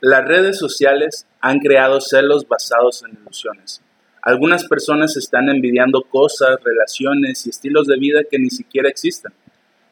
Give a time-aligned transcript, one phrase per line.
[0.00, 3.80] Las redes sociales han creado celos basados en ilusiones.
[4.22, 9.32] Algunas personas están envidiando cosas, relaciones y estilos de vida que ni siquiera existen.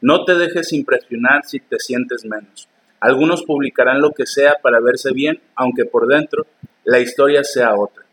[0.03, 2.69] No te dejes impresionar si te sientes menos.
[3.01, 6.47] Algunos publicarán lo que sea para verse bien, aunque por dentro
[6.85, 8.05] la historia sea otra.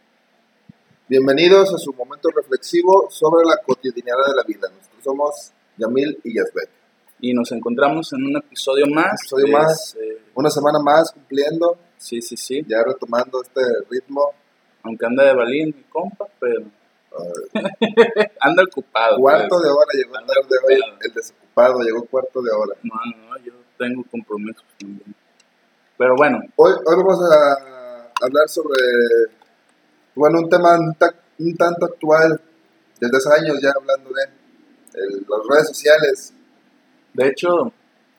[1.09, 4.69] Bienvenidos a su momento reflexivo sobre la cotidianidad de la vida.
[4.69, 6.84] Nosotros somos Yamil y Yasbek.
[7.27, 9.19] Y nos encontramos en un episodio más.
[9.21, 12.63] episodio más, eh, una semana más cumpliendo, sí, sí, sí.
[12.67, 14.31] ya retomando este ritmo.
[14.83, 16.61] Aunque anda de balín mi compa, pero
[18.41, 19.17] anda ocupado.
[19.17, 19.63] cuarto pues.
[19.63, 20.99] de hora llegó Anda tarde hoy, ocupado.
[21.02, 22.75] el desocupado llegó cuarto de hora.
[22.83, 22.95] No,
[23.30, 25.16] no, yo tengo compromisos también.
[25.97, 28.80] Pero bueno, Hoy, hoy vamos a hablar sobre,
[30.13, 32.39] bueno, un tema un, ta- un tanto actual,
[32.99, 34.23] desde hace años ya hablando de
[35.02, 36.33] el- las redes sociales.
[37.15, 37.71] De hecho,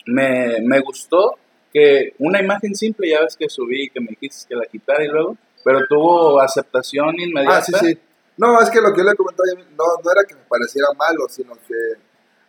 [0.07, 1.39] me, me gustó
[1.73, 5.05] que una imagen simple, ya ves que subí y que me dijiste que la quitara
[5.05, 7.59] y luego, pero tuvo aceptación inmediata.
[7.59, 7.99] Ah, sí, sí.
[8.39, 11.27] No, es que lo que yo le comentaba, no, no era que me pareciera malo,
[11.29, 11.75] sino que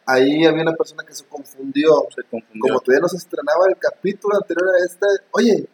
[0.06, 2.08] ahí había una persona que se confundió.
[2.16, 2.62] Se confundió.
[2.62, 5.68] Como todavía no se estrenaba el capítulo anterior a este, oye,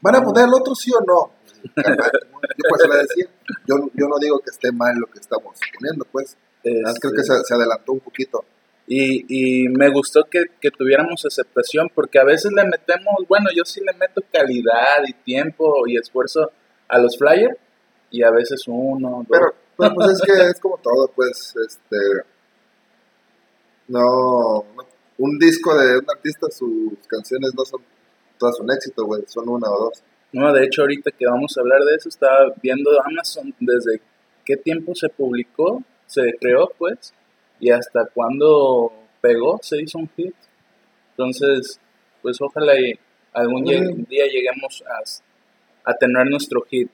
[0.00, 1.32] ¿van a poner el otro sí o no?
[1.64, 3.26] Yo pues le decía,
[3.66, 6.36] yo, yo no digo que esté mal lo que estamos poniendo, pues.
[6.62, 8.44] Creo que Este, se, se adelantó un poquito.
[8.88, 9.24] Y,
[9.64, 13.80] y me gustó que, que tuviéramos aceptación, porque a veces le metemos, bueno, yo sí
[13.80, 16.52] le meto calidad y tiempo y esfuerzo
[16.88, 17.56] a los flyers,
[18.10, 19.26] y a veces uno, dos.
[19.28, 21.96] Pero, pero, pues es que es como todo, pues, este,
[23.88, 24.86] no, no-
[25.18, 27.80] un disco de un artista, sus canciones no son
[28.38, 30.02] todas un éxito, güey, son una o dos.
[30.32, 34.02] No, de hecho, ahorita que vamos a hablar de eso, estaba viendo Amazon desde
[34.44, 37.14] qué tiempo se publicó, se creó, pues,
[37.60, 40.34] y hasta cuándo pegó, se hizo un hit.
[41.12, 41.80] Entonces,
[42.22, 42.98] pues ojalá y
[43.32, 44.04] algún Mm.
[44.08, 46.90] día lleguemos a, a tener nuestro hit.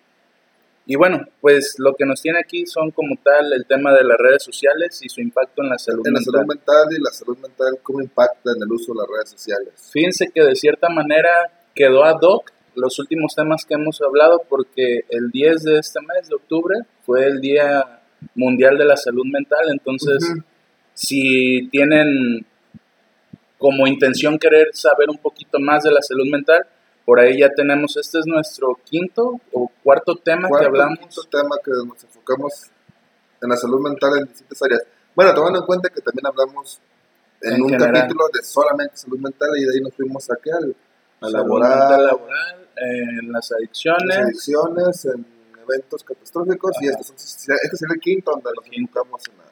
[0.85, 4.19] Y bueno, pues lo que nos tiene aquí son como tal el tema de las
[4.19, 6.33] redes sociales y su impacto en la salud En la mental.
[6.35, 9.91] salud mental y la salud mental, ¿cómo impacta en el uso de las redes sociales?
[9.92, 11.31] Fíjense que de cierta manera
[11.75, 16.29] quedó ad hoc los últimos temas que hemos hablado porque el 10 de este mes
[16.29, 16.75] de octubre
[17.07, 18.01] fue el Día
[18.35, 20.19] Mundial de la Salud Mental, entonces.
[21.02, 22.46] Si tienen
[23.58, 26.64] como intención querer saber un poquito más de la salud mental,
[27.05, 30.98] por ahí ya tenemos, este es nuestro quinto o cuarto tema Cuarto, que hablamos.
[31.01, 32.52] quinto tema que nos enfocamos
[33.41, 34.83] en la salud mental en distintas áreas.
[35.14, 36.80] Bueno, tomando en cuenta que también hablamos
[37.41, 37.95] en, En un general.
[37.95, 40.77] capítulo de solamente salud mental y de ahí nos fuimos al,
[41.20, 45.27] a laboral, mental laboral, en las adicciones, adicciones, en
[45.61, 49.52] eventos catastróficos y este, este sería el quinto donde nos enfocamos en la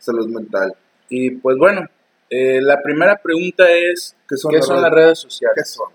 [0.00, 0.74] salud mental.
[1.08, 1.82] y pues bueno,
[2.30, 5.18] eh, la primera pregunta es, ¿Qué son, ¿qué las, son las redes?
[5.18, 5.54] sociales?
[5.56, 5.88] ¿Qué son?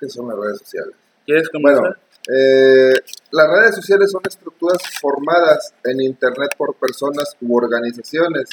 [0.00, 0.94] ¿Qué son las redes sociales?
[1.24, 1.80] ¿Quieres comenzar?
[1.80, 1.96] Bueno,
[2.28, 2.94] eh,
[3.30, 8.50] las redes sociales son estructuras formadas en Internet por personas u organizaciones.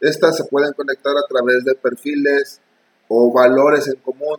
[0.00, 2.60] Estas se pueden conectar a través de perfiles
[3.08, 4.38] o valores en común.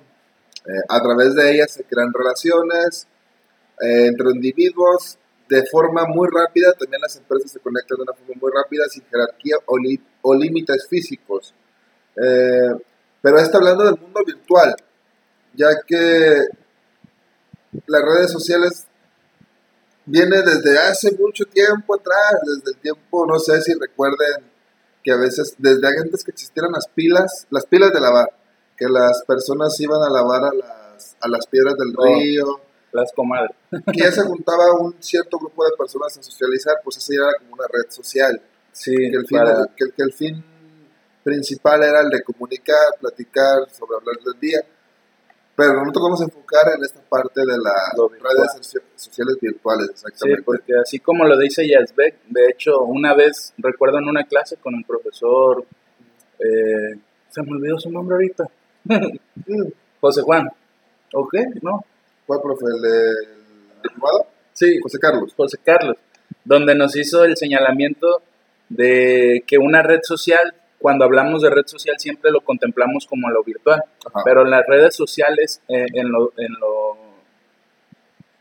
[0.66, 3.08] Eh, a través de ellas se crean relaciones
[3.80, 5.18] entre individuos
[5.50, 6.74] de forma muy rápida.
[6.74, 10.34] También las empresas se conectan de una forma muy rápida, sin jerarquía o, li- o
[10.36, 11.54] límites físicos.
[12.16, 12.70] Eh,
[13.22, 14.76] pero está hablando del mundo virtual,
[15.54, 16.46] ya que
[17.88, 18.86] las redes sociales
[20.06, 24.44] viene desde hace mucho tiempo atrás, desde el tiempo, no sé si recuerden
[25.04, 28.30] que a veces, desde antes que existieran las pilas, las pilas de lavar,
[28.78, 32.06] que las personas iban a lavar a las, a las piedras del Oh.
[32.06, 32.60] río,
[32.96, 33.52] Las comadres.
[33.94, 37.38] que ya se juntaba un cierto grupo de personas a socializar, pues eso ya era
[37.40, 38.42] como una red social,
[38.72, 40.44] Sí, que el fin, para- que, que el fin
[41.24, 44.60] principal era el de comunicar, platicar, sobre hablar del día.
[45.56, 49.94] Pero nosotros vamos a enfocar en esta parte de las redes socia- sociales virtuales, Sí,
[49.94, 50.44] exactamente.
[50.44, 54.76] porque así como lo dice Yazbek, de hecho, una vez, recuerdo en una clase con
[54.76, 55.66] el profesor,
[56.40, 58.44] eh, se me olvidó su nombre ahorita,
[58.84, 59.18] Mm,
[60.02, 60.48] José Juan,
[61.14, 61.34] ¿ok?
[61.62, 61.84] ¿No?
[62.26, 62.66] ¿Cuál profe?
[62.76, 63.16] ¿El del
[63.84, 64.28] diplomado?
[64.54, 65.34] Sí, José Carlos.
[65.36, 65.98] José Carlos,
[66.44, 68.22] donde nos hizo el señalamiento
[68.70, 73.44] de que una red social, cuando hablamos de red social, siempre lo contemplamos como lo
[73.44, 73.84] virtual.
[74.06, 74.22] Ajá.
[74.24, 76.98] Pero las redes sociales, eh, en, lo, en, lo,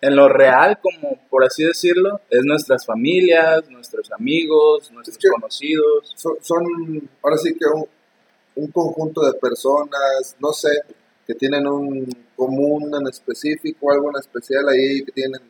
[0.00, 5.28] en lo real, como por así decirlo, es nuestras familias, nuestros amigos, nuestros Es que-
[5.28, 6.12] conocidos.
[6.16, 7.86] son, son ahora sí que un,
[8.56, 10.68] un conjunto de personas, no sé,
[11.26, 12.06] que tienen un
[12.36, 15.40] común en específico, algo en especial ahí que tienen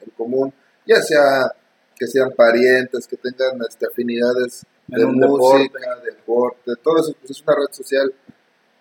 [0.00, 0.52] en común,
[0.86, 1.50] ya sea
[1.96, 6.72] que sean parientes, que tengan este, afinidades de En música, deporte.
[6.82, 8.12] todo eso pues es una red social.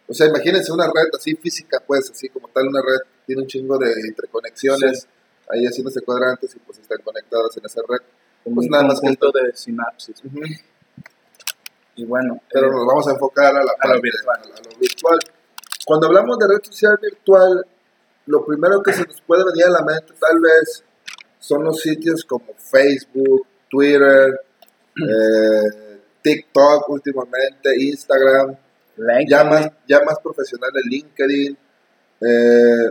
[0.07, 3.47] O sea, imagínense una red así física, pues, así como tal, una red tiene un
[3.47, 5.07] chingo de interconexiones,
[5.49, 7.99] ahí haciéndose cuadrantes y pues están conectadas en esa red.
[8.43, 10.15] Como Pues un nada más que conjunto de sinapsis.
[11.95, 14.39] Y bueno, Pero eh, nos vamos a enfocar a la a parte lo virtual.
[14.41, 15.19] a lo virtual.
[15.85, 17.65] Cuando hablamos de red social virtual,
[18.27, 20.83] lo primero que se nos puede venir a la mente tal vez
[21.39, 24.39] son los sitios como Facebook, Twitter,
[24.95, 28.55] eh, TikTok últimamente, Instagram,
[28.95, 31.57] LinkedIn, ya más, ya más profesional el LinkedIn.
[32.21, 32.89] eh,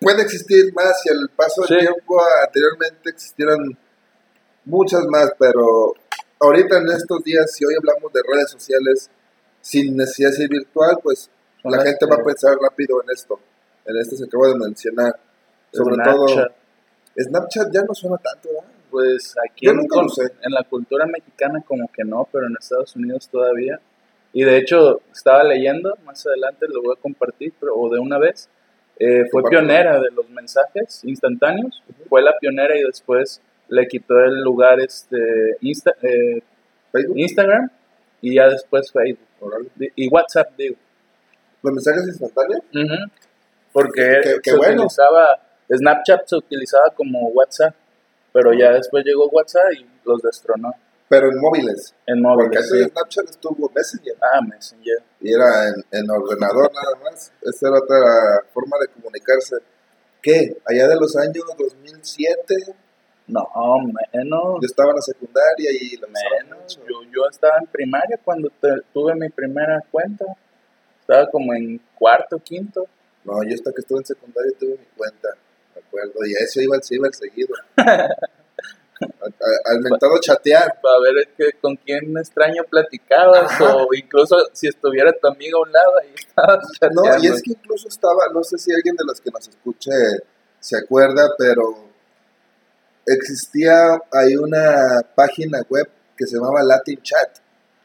[0.00, 1.86] puede existir más y al paso del Sí.
[1.86, 3.76] tiempo anteriormente existieron
[4.64, 5.94] muchas más, pero
[6.40, 9.10] ahorita en estos días, si hoy hablamos de redes sociales
[9.62, 11.30] sin necesidad de ser virtual, pues
[11.64, 13.40] la gente que- va a pensar rápido en esto,
[13.86, 15.18] en esto se acaba de mencionar.
[15.72, 16.26] Sobre todo,
[17.18, 17.72] Snapchat.
[17.72, 18.64] Ya no suena tanto, ¿verdad?
[18.90, 20.24] Pues aquí Yo en, nunca lo usé.
[20.24, 23.80] en la cultura mexicana como que no, pero en Estados Unidos todavía.
[24.34, 28.18] Y de hecho estaba leyendo, más adelante lo voy a compartir, pero, o de una
[28.18, 28.48] vez,
[28.98, 34.40] eh, fue pionera de los mensajes instantáneos, fue la pionera y después le quitó el
[34.42, 36.42] lugar este Insta- eh,
[37.14, 37.70] Instagram
[38.20, 39.26] y ya después Facebook
[39.96, 40.76] y WhatsApp, digo.
[41.62, 42.62] los mensajes instantáneos.
[42.74, 43.10] Ujú.
[43.72, 44.82] Porque Qué- qué se bueno.
[44.82, 45.40] utilizaba,
[45.72, 47.74] Snapchat se utilizaba como WhatsApp,
[48.32, 50.74] pero ya después llegó WhatsApp y los destronó
[51.08, 51.94] Pero en móviles.
[52.06, 52.56] en Porque móviles.
[52.58, 52.90] antes de sí.
[52.90, 54.14] Snapchat estuvo Messenger.
[54.20, 54.98] Ah, Messenger.
[55.20, 57.32] Y era en, en ordenador nada más.
[57.42, 59.56] Esa era otra forma de comunicarse.
[60.20, 60.56] ¿Qué?
[60.66, 62.54] Allá de los años 2007,
[63.32, 63.78] No,
[64.12, 64.58] menos.
[64.60, 66.12] yo estaba en la secundaria y usaban
[66.48, 66.76] menos.
[66.88, 70.24] Yo, yo estaba en primaria cuando te- tuve mi primera cuenta.
[71.00, 72.86] Estaba como en cuarto, quinto.
[73.24, 75.28] No, yo hasta que estuve en secundaria tuve mi cuenta,
[75.74, 76.12] me acuerdo.
[76.26, 77.54] Y a eso iba el ciber seguido.
[79.64, 80.78] Al mentado chatear.
[80.80, 83.76] Para ver que, con quién extraño platicabas Ajá.
[83.76, 86.58] o incluso si estuviera tu amigo a un lado ahí estabas
[86.92, 87.34] No, y chateando.
[87.36, 89.90] es que incluso estaba, no sé si alguien de los que nos escuche
[90.60, 91.90] se acuerda, pero
[93.06, 97.38] existía ahí una página web que se llamaba Latin Chat.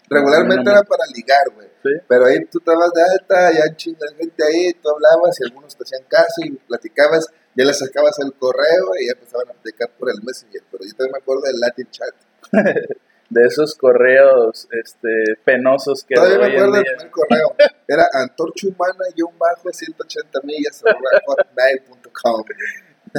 [0.10, 0.80] Regularmente No, no, no.
[0.80, 1.68] era para ligar, güey.
[1.84, 1.90] Sí.
[2.08, 5.84] Pero ahí tú estabas de alta, ya chingas gente ahí, tú hablabas y algunos te
[5.84, 10.10] hacían caso y platicabas, ya le sacabas el correo y ya empezaban a platicar por
[10.10, 10.62] el Messenger.
[10.72, 12.16] Pero yo también me acuerdo del Latin Chat.
[13.30, 17.56] de esos correos este, penosos que Todavía me acuerdo del primer correo.
[17.88, 22.44] Era antorchahumana-bajo 180 millas arroba hotmail.com.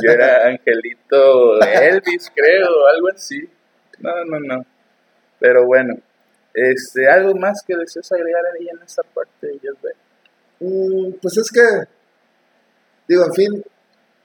[0.03, 3.49] Yo era Angelito Elvis, creo, algo así.
[3.99, 4.67] No, no, no.
[5.41, 5.95] Pero bueno,
[6.55, 9.61] este, algo más que deseas agregar ahí en esta parte?
[10.61, 11.63] Mm, pues es que,
[13.07, 13.65] digo, en fin,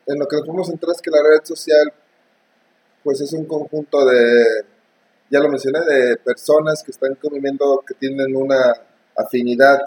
[0.07, 1.93] en lo que nos podemos centrar es que la red social,
[3.03, 4.65] pues es un conjunto de,
[5.29, 8.73] ya lo mencioné, de personas que están conviviendo, que tienen una
[9.15, 9.79] afinidad,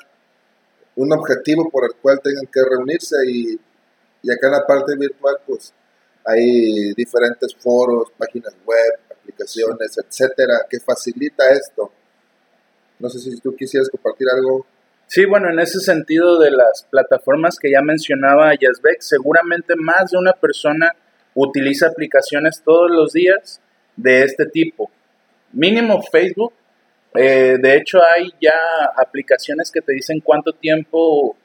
[0.95, 3.61] un objetivo por el cual tengan que reunirse y,
[4.27, 5.73] y acá en la parte virtual, pues
[6.25, 11.93] hay diferentes foros, páginas web, aplicaciones, etcétera, que facilita esto.
[12.99, 14.67] No sé si tú quisieras compartir algo.
[15.07, 20.19] Sí, bueno, en ese sentido de las plataformas que ya mencionaba Yazbek, seguramente más de
[20.19, 20.91] una persona
[21.35, 23.61] utiliza aplicaciones todos los días
[23.95, 24.91] de este tipo.
[25.53, 26.53] Mínimo Facebook.
[27.15, 28.59] eh, de hecho, hay ya
[28.97, 31.37] aplicaciones que te dicen cuánto tiempo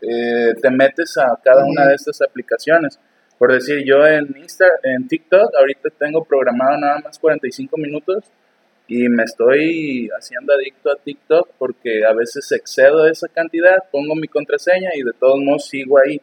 [0.00, 2.98] eh, te metes a cada una de estas aplicaciones.
[3.38, 8.24] Por decir, yo en Insta, en TikTok, ahorita tengo programado nada más 45 minutos
[8.88, 14.28] y me estoy haciendo adicto a TikTok porque a veces excedo esa cantidad, pongo mi
[14.28, 16.20] contraseña y de todos modos sigo ahí.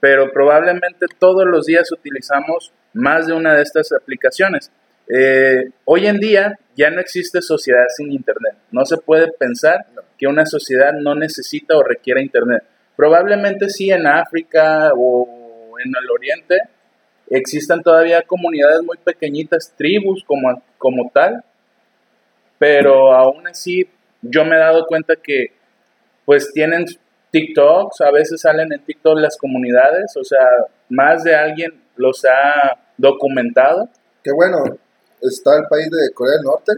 [0.00, 4.70] Pero probablemente todos los días utilizamos más de una de estas aplicaciones.
[5.08, 8.54] Eh, hoy en día ya no existe sociedad sin Internet.
[8.70, 9.86] No se puede pensar
[10.16, 12.62] que una sociedad no necesita o requiere Internet.
[12.98, 16.56] Probablemente sí en África o en el Oriente
[17.30, 21.44] existan todavía comunidades muy pequeñitas, tribus como, como tal,
[22.58, 23.88] pero aún así
[24.20, 25.52] yo me he dado cuenta que
[26.24, 26.86] pues tienen
[27.30, 30.44] TikToks, a veces salen en TikTok las comunidades, o sea,
[30.88, 33.88] más de alguien los ha documentado.
[34.24, 34.64] Que bueno,
[35.22, 36.72] está el país de Corea del Norte,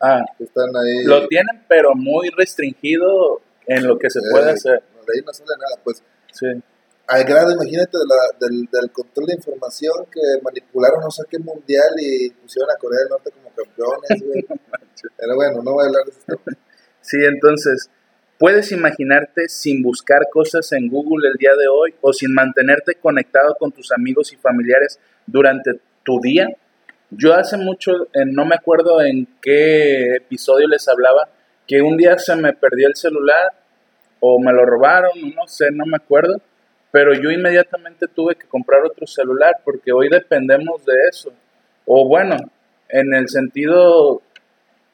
[0.00, 1.04] Ah, están ahí.
[1.04, 4.82] lo tienen, pero muy restringido en lo que se puede eh, hacer.
[5.12, 5.80] De ahí no sale nada.
[5.82, 6.46] Pues Sí.
[7.06, 11.38] al grado, imagínate, de la- del, del control de información que manipularon no sé qué
[11.38, 14.44] mundial y pusieron a Corea del Norte como campeones, güey.
[15.16, 16.40] Pero bueno, no voy a hablar de eso.
[17.00, 17.88] Sí, entonces,
[18.38, 23.56] ¿puedes imaginarte sin buscar cosas en Google el día de hoy o sin mantenerte conectado
[23.58, 26.46] con tus amigos y familiares durante tu día?
[27.10, 31.30] Yo hace mucho, eh, no me acuerdo en qué episodio les hablaba,
[31.66, 33.52] que un día se me perdió el celular
[34.20, 36.40] o me lo robaron, no sé, no me acuerdo,
[36.90, 41.32] pero yo inmediatamente tuve que comprar otro celular porque hoy dependemos de eso.
[41.86, 42.36] O bueno,
[42.88, 44.22] en el sentido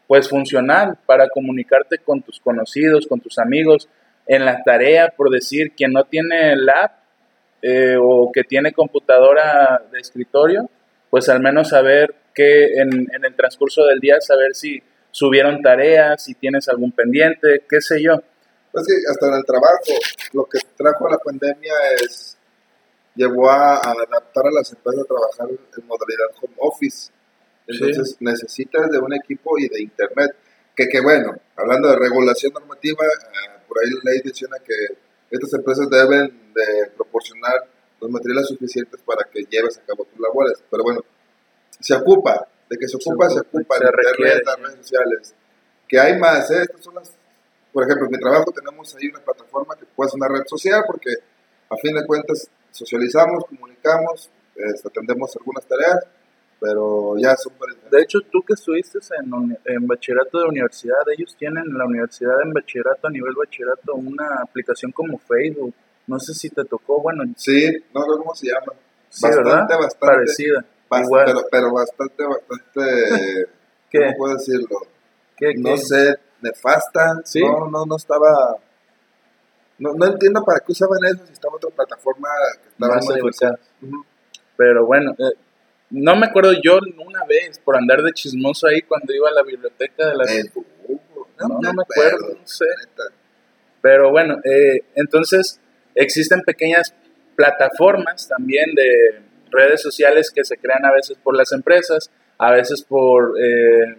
[0.07, 3.89] pues funcional para comunicarte con tus conocidos, con tus amigos,
[4.27, 6.91] en la tarea, por decir, quien no tiene lab
[7.63, 10.69] eh, o que tiene computadora de escritorio,
[11.11, 16.25] pues al menos saber que en, en el transcurso del día, saber si subieron tareas,
[16.25, 18.23] si tienes algún pendiente, qué sé yo.
[18.75, 19.95] Pues sí, hasta en el trabajo,
[20.33, 22.37] lo que trajo la pandemia es,
[23.15, 27.13] llevó a, adaptar a las empresas a trabajar en modalidad home office.
[27.69, 30.35] Entonces necesitas de un equipo y de internet.
[30.75, 34.75] Que, que bueno, hablando de regulación normativa, eh, por ahí la ley menciona que
[35.31, 37.69] estas empresas deben de proporcionar
[38.01, 40.65] los materiales suficientes para que lleves a cabo tus labores.
[40.69, 41.01] Pero bueno,
[41.79, 45.35] se ocupa, de que se ocupa, se, ocupa, se internet, las redes sociales.
[45.87, 46.63] Que hay más, ¿eh?
[46.63, 47.13] Estas son las
[47.75, 50.85] por ejemplo, en mi trabajo tenemos ahí una plataforma que puede ser una red social
[50.87, 51.11] porque
[51.69, 56.07] a fin de cuentas socializamos, comunicamos, este, atendemos algunas tareas,
[56.61, 57.53] pero ya son
[57.91, 62.41] De hecho, tú que estuviste en, en, bachillerato de universidad, ellos tienen en la universidad
[62.43, 65.75] en bachillerato, a nivel bachillerato, una aplicación como Facebook.
[66.07, 67.25] No sé si te tocó, bueno.
[67.37, 68.73] Sí, no sé cómo se llama.
[69.09, 69.99] Sí, bastante, bastante.
[69.99, 70.65] Parecida.
[70.89, 72.81] Pero, pero, bastante, bastante.
[73.91, 73.99] ¿Qué?
[73.99, 74.79] ¿Cómo puedo decirlo?
[75.37, 76.15] ¿Qué, no sé,
[76.45, 77.15] nefasta.
[77.41, 78.57] No, no, no estaba.
[79.79, 82.29] No, no entiendo para qué usaban eso si estaba otra plataforma
[82.63, 84.05] que estaba muy
[84.57, 85.37] Pero bueno, eh,
[85.91, 89.43] no me acuerdo yo una vez por andar de chismoso ahí cuando iba a la
[89.43, 90.25] biblioteca de la.
[90.25, 90.45] Eh,
[91.41, 92.67] no, no, me acuerdo, no sé.
[93.81, 95.61] Pero bueno, eh, entonces
[95.95, 96.95] existen pequeñas
[97.37, 102.83] plataformas también de redes sociales que se crean a veces por las empresas, a veces
[102.83, 103.97] por eh,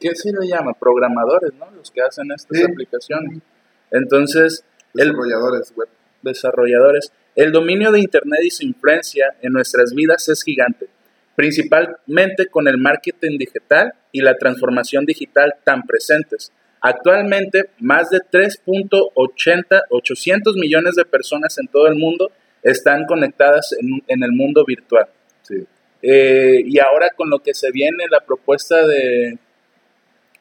[0.00, 0.72] ¿qué se le llama?
[0.72, 1.70] Programadores, ¿no?
[1.70, 3.42] Los que hacen estas aplicaciones.
[3.90, 4.64] Entonces,
[4.94, 5.88] desarrolladores web.
[6.22, 7.12] Desarrolladores.
[7.36, 10.88] El dominio de Internet y su influencia en nuestras vidas es gigante,
[11.36, 16.52] principalmente con el marketing digital y la transformación digital tan presentes.
[16.80, 24.22] Actualmente, más de 3.80, 800 millones de personas en todo el mundo están conectadas en,
[24.22, 25.06] el mundo virtual.
[25.42, 25.66] Sí.
[26.02, 29.38] Eh, y ahora con lo que se viene, la propuesta de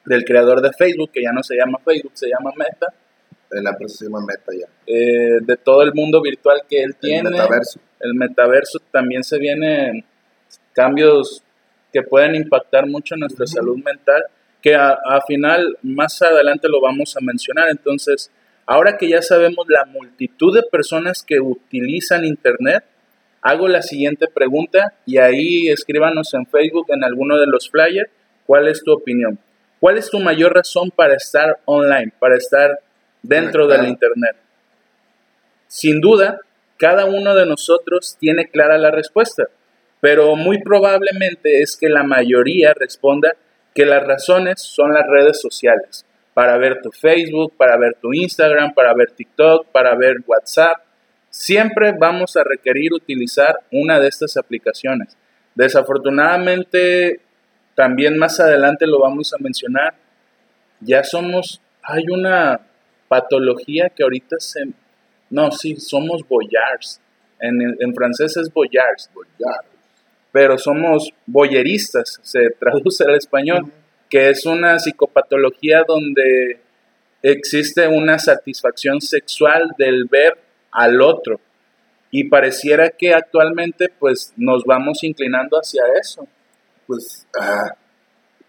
[0.10, 2.88] del creador de Facebook, que ya no se llama Facebook, se llama Meta.
[3.52, 4.68] La empresa se llama Meta ya.
[4.88, 7.30] Eh, de todo el mundo virtual que él tiene.
[7.30, 7.80] El metaverso.
[8.00, 10.04] El metaverso también se vienen
[10.74, 11.44] cambios
[11.94, 14.24] que pueden impactar mucho en nuestra salud mental,
[14.64, 17.70] que a, a, final, más adelante lo vamos a mencionar.
[17.70, 18.32] Entonces,
[18.66, 22.84] ahora que ya sabemos la multitud de personas que utilizan Internet,
[23.44, 28.10] hago la siguiente pregunta y ahí escríbanos en Facebook, en alguno de los flyers,
[28.48, 29.38] cuál es tu opinión.
[29.80, 32.80] ¿Cuál es tu mayor razón para estar online, para estar
[33.22, 34.36] dentro del Internet?
[35.68, 36.40] Sin duda,
[36.78, 39.44] cada uno de nosotros tiene clara la respuesta,
[40.02, 43.34] pero muy probablemente es que la mayoría responda
[43.74, 48.74] que las razones son las redes sociales, para ver tu Facebook, para ver tu Instagram,
[48.74, 50.78] para ver TikTok, para ver WhatsApp.
[51.30, 55.16] Siempre vamos a requerir utilizar una de estas aplicaciones.
[55.56, 57.22] Desafortunadamente,
[57.80, 59.94] también más adelante lo vamos a mencionar.
[60.82, 62.60] Ya somos, hay una
[63.08, 64.68] patología que ahorita se...
[65.30, 67.00] No, sí, somos boyards.
[67.40, 69.10] En, en francés es boyards.
[70.34, 73.72] Pero somos boyeristas, se traduce al español,
[74.10, 76.60] que es una psicopatología donde
[77.24, 80.38] existe una satisfacción sexual del ver
[80.70, 81.40] al otro.
[82.12, 86.28] Y pareciera que actualmente pues nos vamos inclinando hacia eso
[86.90, 87.76] pues, ah,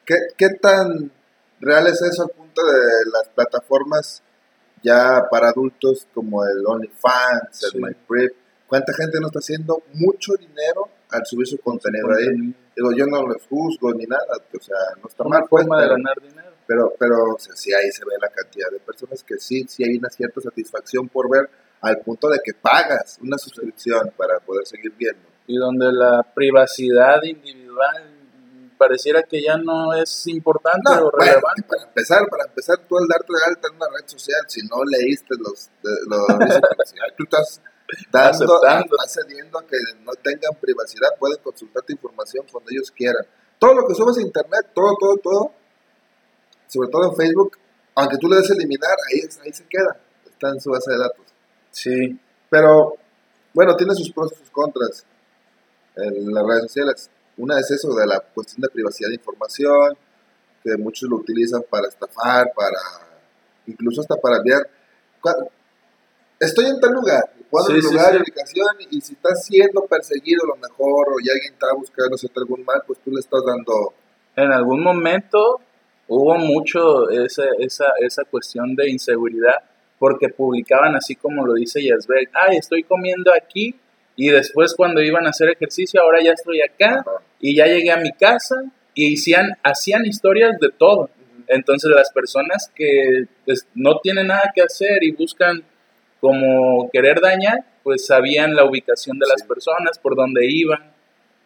[0.06, 1.12] ¿qué, tan
[1.61, 4.23] real es eso al punto de las plataformas
[4.82, 8.35] ya para adultos como el OnlyFans, el MyPrep?
[8.66, 12.54] ¿Cuánta gente no está haciendo mucho dinero al subir su contenido ahí?
[12.75, 15.44] Digo, yo no les juzgo ni nada, o sea, no está mal.
[15.47, 16.50] Pues, forma de ganar dinero.
[16.66, 19.85] Pero, pero o sea, sí ahí se ve la cantidad de personas que sí, sí
[19.85, 21.50] hay una cierta satisfacción por ver
[21.82, 25.28] al punto de que pagas una suscripción para poder seguir viendo.
[25.47, 28.19] Y donde la privacidad individual
[28.80, 31.64] pareciera que ya no es importante o relevante.
[31.68, 34.82] para empezar, para empezar, tú al darte de alta en una red social, si no
[34.82, 35.68] leíste los,
[36.08, 36.26] los
[37.18, 37.60] tú estás
[38.10, 43.26] dando, estás cediendo a que no tengan privacidad, pueden consultar tu información cuando ellos quieran.
[43.58, 45.52] Todo lo que subes a internet, todo, todo, todo,
[46.66, 47.58] sobre todo en Facebook,
[47.96, 51.26] aunque tú le des eliminar, ahí, ahí se queda, está en su base de datos.
[51.70, 52.18] Sí.
[52.49, 52.96] Pero,
[53.52, 55.04] bueno, tiene sus pros y sus contras
[55.96, 57.10] en las redes sociales.
[57.37, 59.96] Una es eso de la cuestión de privacidad de información,
[60.62, 62.78] que muchos lo utilizan para estafar, para
[63.66, 64.68] incluso hasta para enviar.
[66.38, 68.22] estoy en tal lugar, pones Sí, lugar sí.
[68.22, 71.76] ubicación, y si estás siendo perseguido a lo mejor, o ya alguien te va a
[71.76, 73.94] buscar, no sé, algún mal, pues tú le estás dando...
[74.37, 75.60] En algún momento
[76.08, 79.56] hubo mucho esa, esa, esa cuestión de inseguridad
[80.00, 83.78] porque publicaban así como lo dice Yazbek, ay, estoy comiendo aquí
[84.26, 87.22] y después cuando iban a hacer ejercicio, ahora ya estoy acá Ajá.
[87.40, 88.56] y ya llegué a mi casa
[88.94, 91.08] y hacían, hacían historias de todo.
[91.46, 95.64] Entonces las personas que pues, no tienen nada que hacer y buscan
[96.20, 99.48] como querer dañar, pues sabían la ubicación de las Sí.
[99.48, 100.92] personas, por dónde iban,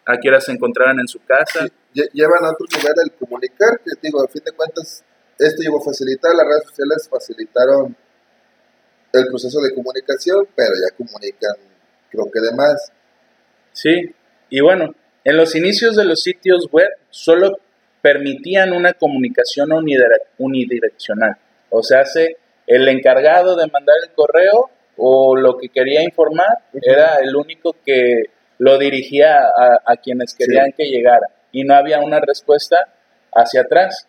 [0.05, 1.67] a qué horas se encontraban en su casa.
[1.93, 5.03] Sí, llevan a otro lugar el comunicar, que digo, a fin de cuentas,
[5.39, 7.95] esto llegó a facilitar, las redes sociales facilitaron
[9.13, 11.55] el proceso de comunicación, pero ya comunican,
[12.15, 12.91] creo que de más.
[13.73, 14.13] Sí,
[14.49, 14.93] y bueno,
[15.23, 17.57] en los inicios de los sitios web solo
[18.01, 21.35] permitían una comunicación unidire- unidireccional.
[21.69, 22.03] O sea,
[22.67, 28.23] el encargado de mandar el correo o lo que quería informar era el único que
[28.59, 32.77] lo dirigía a, a quienes querían que llegara y no había una respuesta
[33.33, 34.07] hacia atrás.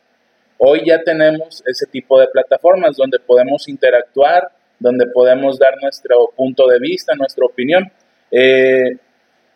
[0.58, 6.66] Hoy ya tenemos ese tipo de plataformas donde podemos interactuar, donde podemos dar nuestro punto
[6.68, 7.90] de vista, nuestra opinión.
[8.30, 8.97] Eh,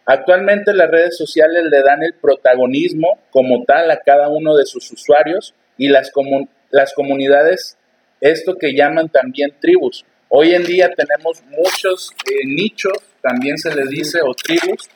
[0.07, 4.91] actualmente las redes sociales le dan el protagonismo como tal a cada uno de sus
[4.91, 7.77] usuarios y las, comu- las comunidades,
[8.21, 10.05] esto que llaman también tribus.
[10.29, 14.89] Hoy en día tenemos muchos eh, nichos, también se les dice, o tribus,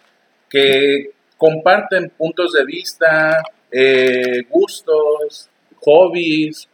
[0.48, 5.50] que comparten puntos de vista, eh, gustos,
[5.80, 6.68] hobbies,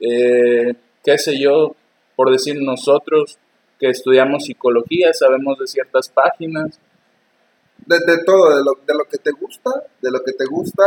[0.00, 1.76] qué sé yo,
[2.16, 3.38] por decir nosotros
[3.78, 6.78] que estudiamos psicología, sabemos de ciertas páginas.
[7.84, 10.84] De, de todo, de lo, de lo que te gusta, de lo que te gusta,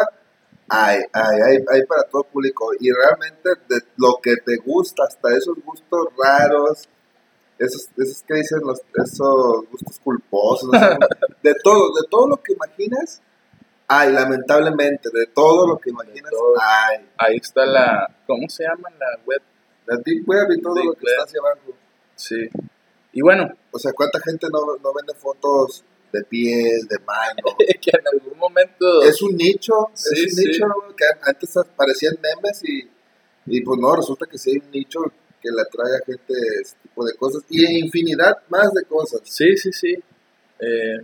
[0.70, 2.72] hay, hay, hay, hay para todo público.
[2.80, 6.88] Y realmente de lo que te gusta, hasta esos gustos raros,
[7.60, 10.72] esos, esos que dicen los, esos gustos culposos,
[11.44, 13.22] de todo, de todo lo que imaginas,
[13.88, 17.08] hay, lamentablemente, de todo lo que imaginas, hay.
[17.18, 19.42] Ahí está la, ¿cómo se llama la web?
[19.88, 21.12] La Deep Web y todo Deep lo que Web.
[21.14, 21.74] está hacia abajo.
[22.16, 22.50] Sí.
[23.14, 27.56] Y bueno, O sea, ¿cuánta gente no, no vende fotos de pies, de manos?
[27.82, 29.04] que en algún momento...
[29.04, 30.48] es un nicho, Sí, es un sí.
[30.48, 30.66] nicho
[30.98, 32.90] que antes parecían memes y,
[33.48, 35.00] y pues no, resulta que sí hay un nicho
[35.42, 39.22] que le atrae a gente este tipo de cosas y infinidad más de cosas.
[39.26, 39.96] Sí, sí, sí.
[40.60, 40.98] Eh,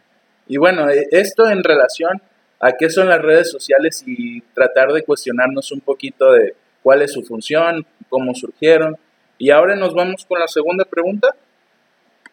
[0.48, 2.22] y bueno, eh, esto en relación
[2.60, 7.14] a qué son las redes sociales y tratar de cuestionarnos un poquito de cuál es
[7.14, 8.98] su función, cómo surgieron.
[9.38, 11.30] Y ahora nos vamos con la segunda pregunta.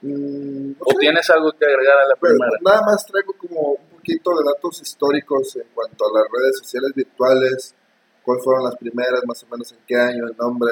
[0.01, 2.59] Mm, ¿O tienes algo que agregar a la primera?
[2.61, 6.93] nada más traigo como un poquito de datos históricos en cuanto a las redes sociales
[6.95, 7.75] virtuales,
[8.23, 10.71] cuáles fueron las primeras, más o menos en qué año, el nombre.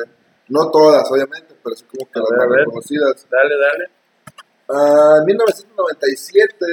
[0.49, 3.27] No todas, obviamente, pero sí como que A las ver, más reconocidas.
[3.29, 3.85] Dale, dale.
[4.69, 6.67] Ah, en 1997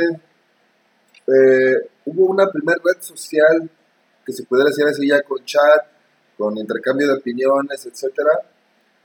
[1.28, 3.70] eh, hubo una primera red social
[4.26, 5.93] que se pudiera decir así ya con chat,
[6.44, 8.32] con intercambio de opiniones, etcétera,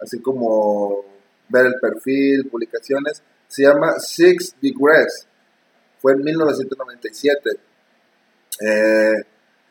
[0.01, 1.05] así como
[1.49, 3.23] ver el perfil, publicaciones.
[3.47, 5.29] Se llama Six Degrees.
[6.01, 7.51] Fue en 1997.
[8.61, 9.15] Eh,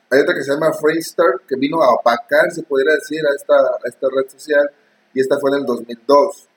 [0.09, 3.53] hay otra que se llama Freestar, que vino a opacar, se pudiera decir, a esta,
[3.53, 4.69] a esta red social,
[5.13, 6.47] y esta fue en el 2002.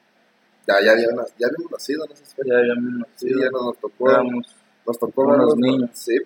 [0.68, 2.14] Ya, ya, habíamos, ya habíamos nacido, no.
[2.46, 4.46] Ya habíamos Sí, nacido, ya no nos tocó, éramos
[4.86, 5.66] nos tocó verlos, ¿no?
[5.66, 5.90] niños.
[5.94, 6.16] Sí.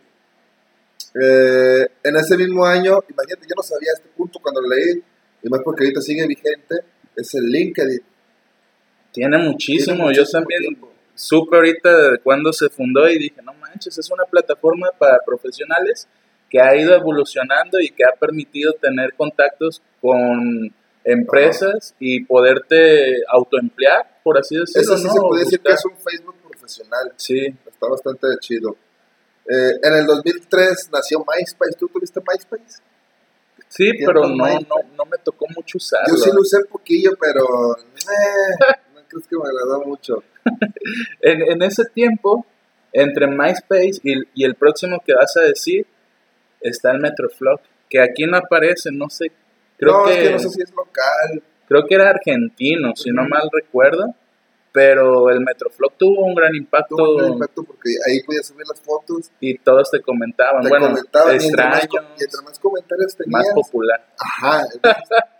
[1.15, 5.03] Eh, en ese mismo año, imagínate, yo no sabía este punto cuando lo leí,
[5.43, 6.77] y más porque ahorita sigue vigente,
[7.17, 8.03] es el LinkedIn.
[9.13, 10.09] Tiene muchísimo.
[10.09, 10.93] Tiene Yo también tiempo.
[11.15, 16.09] supe ahorita de cuándo se fundó y dije, no manches, es una plataforma para profesionales
[16.51, 20.73] que ha ido evolucionando y que ha permitido tener contactos con
[21.05, 24.83] empresas y poderte autoemplear, por así decirlo.
[24.83, 25.13] Eso sí ¿no?
[25.13, 28.77] se puede decir que es un Facebook profesional, Sí, está bastante chido.
[29.47, 32.83] Eh, en el 2003 nació MySpace, ¿tú tuviste MySpace?
[33.69, 34.67] sí, pero no, MySpace.
[34.69, 36.15] no, no me tocó mucho usarlo.
[36.15, 38.57] Yo sí lo usé poquillo, pero eh,
[38.95, 40.23] no creo que me agradó mucho.
[41.23, 42.45] En, en ese tiempo,
[42.93, 45.87] entre MySpace y, y el próximo que vas a decir,
[46.61, 49.31] está el Metroflog, que aquí no aparece, no sé,
[49.79, 51.43] creo no, que, es que no sé si es local.
[51.67, 54.15] creo que era argentino, si no mal recuerdo,
[54.77, 58.67] pero el Metroflog tuvo un gran impacto Tuvo un gran impacto porque ahí podías subir
[58.69, 62.25] las fotos, y todos te comentaban, te bueno, comentaban y entre, más, extraño, co- y
[62.25, 64.07] entre más comentarios más tenías, popular.
[64.19, 64.67] Ajá.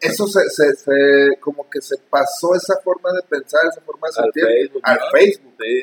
[0.00, 4.18] Eso se, se, se- como que se pasó esa forma de pensar, esa forma de
[4.20, 5.04] Al sentir Facebook, al ¿no?
[5.12, 5.54] Facebook.
[5.60, 5.80] Sí,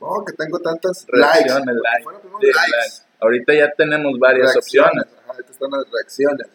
[0.00, 1.50] No, que tengo tantas likes.
[1.50, 3.02] sí.
[3.18, 4.90] Ahorita ya tenemos varias reacciones.
[4.92, 5.18] opciones.
[5.24, 6.46] Ajá, ahorita están las reacciones.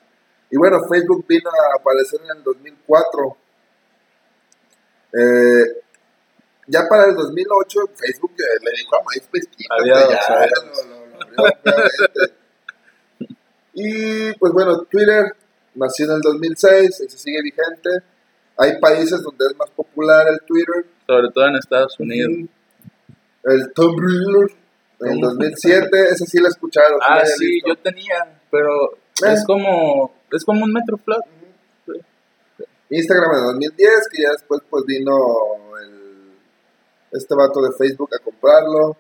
[0.52, 3.38] Y bueno, Facebook vino a aparecer en el 2004.
[5.18, 5.82] Eh,
[6.68, 9.48] Ya para el 2008, Facebook eh, le dijo a MySpace,
[9.80, 10.66] Adiós, ya, adiós.
[10.66, 11.06] lo- lo-
[11.38, 12.32] lo abrió.
[13.74, 15.26] Y pues bueno, Twitter
[15.76, 17.90] nació en el 2006, y se sigue vigente.
[18.58, 20.86] Hay países donde es más popular el Twitter.
[21.06, 22.32] Sobre todo en Estados Unidos.
[22.32, 22.50] Ujú.
[23.44, 24.52] El Tumblr
[25.02, 25.28] en el ¿Cómo?
[25.34, 26.98] 2007, ese sí lo he escuchado.
[27.02, 27.68] Ah, sí, visto.
[27.70, 29.34] yo tenía, pero Eh.
[29.34, 31.22] es como es como un Metroflop.
[32.90, 35.14] Instagram en 2010, que ya después pues vino
[35.82, 36.38] el,
[37.12, 38.98] este vato de Facebook a comprarlo.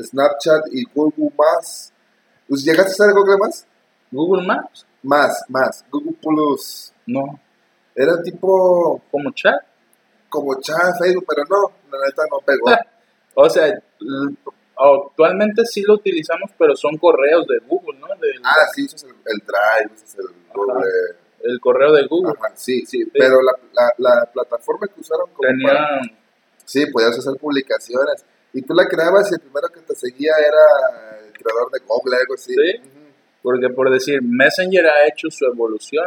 [0.00, 1.92] Snapchat y Google Más.
[2.48, 3.66] Pues, ¿Llegaste a usar Google Más?
[4.10, 5.84] Google Maps, Más, más.
[5.90, 6.92] Google Plus.
[7.06, 7.38] no,
[7.94, 9.60] Era tipo como chat.
[10.28, 12.66] como chat, Facebook, pero no, la neta no pegó.
[13.40, 13.66] O sea,
[14.76, 18.08] actualmente sí lo utilizamos, pero son correos de Google, ¿no?
[18.20, 20.90] Del, Ah, sí, usas el, el Drive, usas el Google.
[21.44, 22.34] El correo de Google.
[22.38, 26.18] Ajá, sí, sí, pero la, la, la plataforma que usaron como para- Tenía
[26.64, 28.24] Sí, podías hacer publicaciones.
[28.52, 32.16] Y tú la creabas y el primero que te seguía era el creador de Google,
[32.16, 32.52] algo así.
[32.52, 32.90] Sí.
[33.42, 36.06] Porque por decir, Messenger ha hecho su evolución.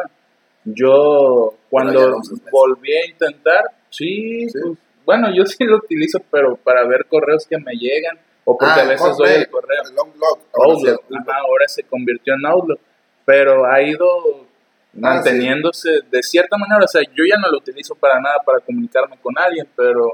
[0.64, 2.16] Yo cuando no
[2.50, 4.58] volví a intentar, sí, Sí.
[4.62, 8.80] pues, bueno, yo sí lo utilizo, pero para ver correos que me llegan o porque
[8.80, 9.82] Ah, a veces doy el correo.
[9.90, 10.38] El Outlook.
[10.52, 11.28] ahora sí, Outlook, Outlook.
[11.28, 12.80] ajá, ahora se convirtió en Outlook,
[13.24, 14.46] pero ha ido
[14.94, 18.60] Ah, manteniéndose de cierta manera, o sea, yo ya no lo utilizo para nada para
[18.60, 20.12] comunicarme con alguien, pero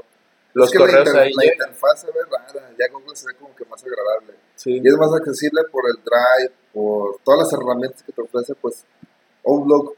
[0.53, 1.55] los Es que la correos inter- ahí la llegan.
[1.67, 4.33] interfaz se ve rara, ya Google se ve como que más agradable.
[4.55, 4.79] Sí.
[4.83, 8.85] Y es más accesible por el Drive, por todas las herramientas que te ofrece, pues
[9.45, 9.95] Outlook.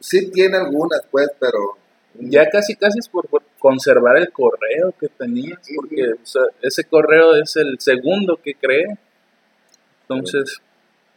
[0.00, 1.76] Sí tiene algunas, pues, pero...
[2.20, 6.82] Ya casi casi es por, por conservar el correo que tenías, porque o sea, ese
[6.84, 8.98] correo es el segundo que creé.
[10.02, 10.58] Entonces,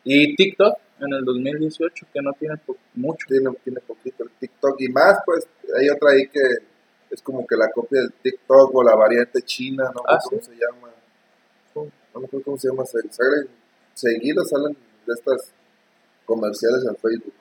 [0.04, 3.26] y TikTok en el 2018, que no tiene po- mucho.
[3.28, 5.48] tiene, tiene poquito el TikTok y más, pues
[5.80, 6.40] hay otra ahí que
[7.10, 10.42] es como que la copia del TikTok o la variante china, no Ah, sé cómo
[10.42, 10.52] ¿sí?
[10.52, 10.90] se llama.
[12.14, 12.84] No me acuerdo cómo se llama.
[12.86, 13.48] salen-
[13.94, 14.74] seguido salen
[15.06, 15.52] de estas
[16.26, 17.34] comerciales en Facebook.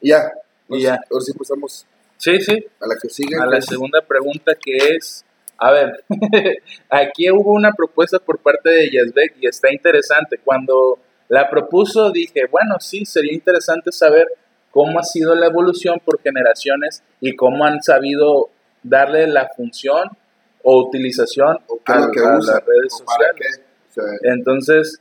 [0.00, 0.32] Y ya.
[0.68, 0.98] Y ya.
[1.10, 3.36] Ahora sí pasamos Sí, sí, a la que sigue.
[3.36, 5.24] a la segunda pregunta que es,
[5.58, 6.04] a ver,
[6.90, 10.38] aquí hubo una propuesta por parte de Yazbek y está interesante.
[10.44, 10.98] Cuando
[11.32, 14.26] la propuso dije, bueno, sí, sería interesante saber
[14.70, 18.50] cómo ha sido la evolución por generaciones y cómo han sabido
[18.82, 20.10] darle la función
[20.62, 23.32] o utilización o a, que las redes sociales.
[23.36, 23.62] qué.
[23.88, 25.00] O sea, Entonces,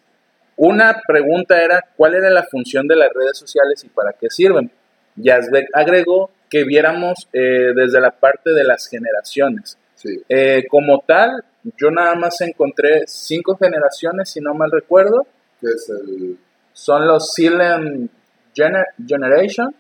[0.56, 4.72] una pregunta era, ¿cuál era la función de las redes sociales y para qué sirven?
[5.18, 9.78] Yazbek agregó que viéramos eh, desde la parte de las generaciones.
[9.96, 10.22] sí.
[10.30, 11.44] Eh, como tal,
[11.78, 15.28] yo nada más encontré cinco generaciones, si no mal recuerdo.
[15.62, 16.38] Que es el.
[16.74, 18.12] Son los Silent
[18.56, 19.74] Gener- Generation,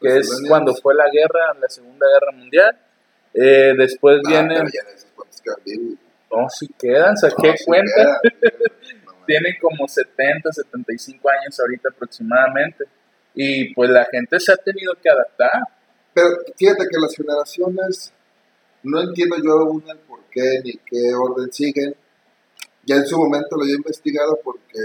[0.00, 2.78] que Los es cuando fue la guerra, la Segunda Guerra Mundial.
[3.32, 4.54] Eh, después Ah, viene...
[4.56, 5.98] pero ya de esos cuantos quedan.
[6.30, 6.48] Oh,
[7.16, 8.20] saqué No, cuenta.
[8.30, 9.02] quedan.
[9.06, 12.84] No, tienen como 70, 75 años ahorita aproximadamente.
[13.34, 15.62] Y pues la gente se ha tenido que adaptar.
[16.12, 18.12] Pero fíjate que las generaciones,
[18.84, 21.96] no entiendo yo aún el por qué ni qué orden siguen.
[22.86, 24.78] Ya en su momento lo he investigado porque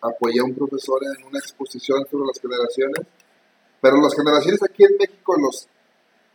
[0.00, 3.06] apoyé a un profesor en una exposición sobre las generaciones.
[3.80, 5.66] Pero las generaciones aquí en México, los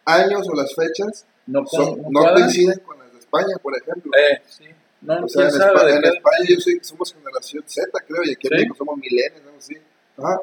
[0.05, 4.11] años o las fechas No, son- no coinciden con las de España, por ejemplo.
[4.17, 4.65] Eh, sí.
[5.01, 8.31] No, o sea, en, sabe España, en España yo soy, somos generación Z, creo, y
[8.31, 8.55] aquí en ¿Sí?
[8.55, 9.77] México somos milenios, algo así.
[10.17, 10.39] Ajá.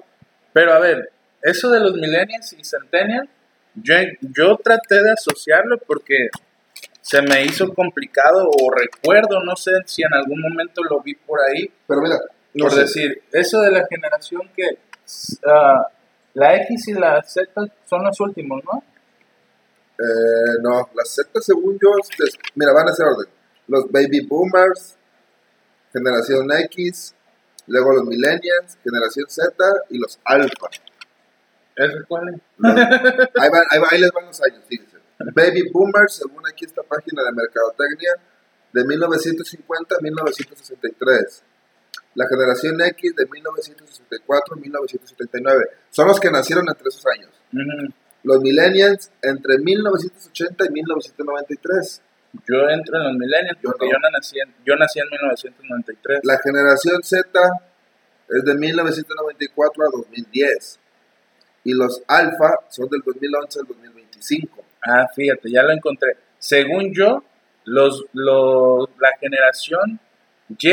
[0.52, 1.10] Pero a ver,
[1.42, 3.28] eso de los millennials y centennials,
[3.74, 6.28] yo, yo traté de asociarlo porque
[7.02, 11.38] se me hizo complicado o recuerdo, no sé si en algún momento lo vi por
[11.40, 12.16] ahí, Pero mira,
[12.54, 14.78] no por sé, decir, eso de la generación que
[15.46, 15.86] ah,
[16.34, 17.50] la X y la Z
[17.84, 18.82] son los últimos, ¿no?
[19.98, 23.28] Eh, no, las Z según yo, des- mira, van a ser orden.
[23.68, 24.96] Los baby boomers,
[25.92, 27.14] generación X,
[27.66, 29.54] luego los millennials, generación Z
[29.90, 30.68] y los alfa.
[31.76, 32.40] ¿Eso cuál es?
[32.58, 34.91] Los- ahí, van- ahí, les van los años, fíjense.
[35.34, 38.12] Baby boomers, según aquí esta página de mercadotecnia,
[38.72, 41.44] de 1950 a 1963.
[42.14, 45.64] La generación X de 1964 a 1979.
[45.90, 47.30] Son los que nacieron entre esos años.
[47.52, 47.92] Ujú.
[48.24, 52.02] Los millennials entre 1980 y 1993.
[52.48, 53.92] Yo entro en los millennials Yo porque no.
[53.92, 56.20] yo, no nací en, yo nací en 1993.
[56.24, 57.28] La generación Z
[58.28, 60.80] es de 1994 a 2010.
[61.64, 64.61] Y los alfa son del 2011 al 2025.
[64.82, 66.16] Ah, fíjate, ya lo encontré.
[66.38, 67.22] Según yo,
[67.64, 70.00] los, los, la generación
[70.58, 70.70] Y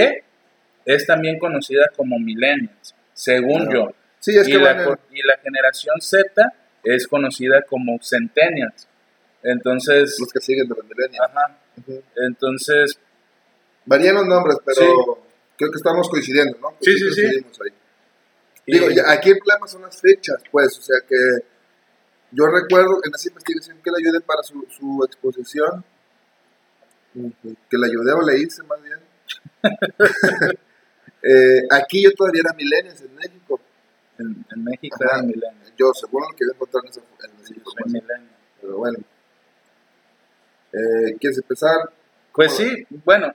[0.85, 3.91] es también conocida como millennials, según Ah, yo.
[4.19, 8.87] Sí, es y, que la, co- y la generación Z es conocida como centennials.
[9.43, 11.29] Entonces, los que siguen de los millennials.
[11.29, 11.57] ajá.
[12.27, 12.99] Entonces,
[13.85, 15.31] Varían los nombres, pero Sí.
[15.57, 16.75] creo que estamos coincidiendo, ¿no?
[16.81, 17.45] Sí, sí, sí.
[18.67, 21.15] y- Digo, ya, aquí el problema son las fechas, pues, o sea que
[22.31, 25.83] yo recuerdo en esa investigación que le ayudé para su, su exposición,
[27.13, 28.99] que le ayudé o le hice más bien.
[31.21, 33.59] Eh, aquí yo todavía era milenios en México.
[34.19, 35.17] en, en México Ajá.
[35.17, 35.73] era milenio.
[35.77, 38.29] Yo, según lo que voy a encontrar en esa, en esa información.
[38.61, 38.99] Pero bueno.
[40.71, 41.91] Eh, ¿Quieres empezar?
[42.33, 43.33] Pues sí, bueno,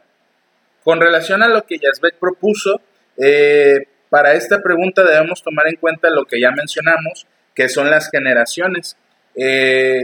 [0.83, 2.81] con relación a lo que Yazbek propuso,
[3.19, 8.11] eh, para esta pregunta debemos tomar en cuenta lo que ya mencionamos, que son las
[8.11, 8.97] generaciones,
[9.37, 10.03] eh,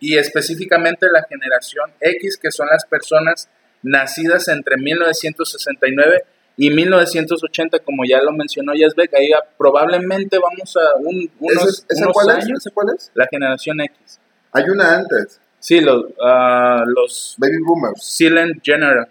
[0.00, 3.48] y específicamente la generación X, que son las personas
[3.82, 6.24] nacidas entre 1969
[6.58, 11.86] y 1980, como ya lo mencionó Yazbek, ahí ah, probablemente vamos a un- unos, ¿Ese,
[11.90, 12.58] ese unos cuál años, es?
[12.58, 13.10] ¿Ese cuál es?
[13.14, 14.20] la generación X.
[14.52, 18.00] Hay una antes, Sí, los, ah, los Baby Boomers.
[18.04, 19.08] Silent General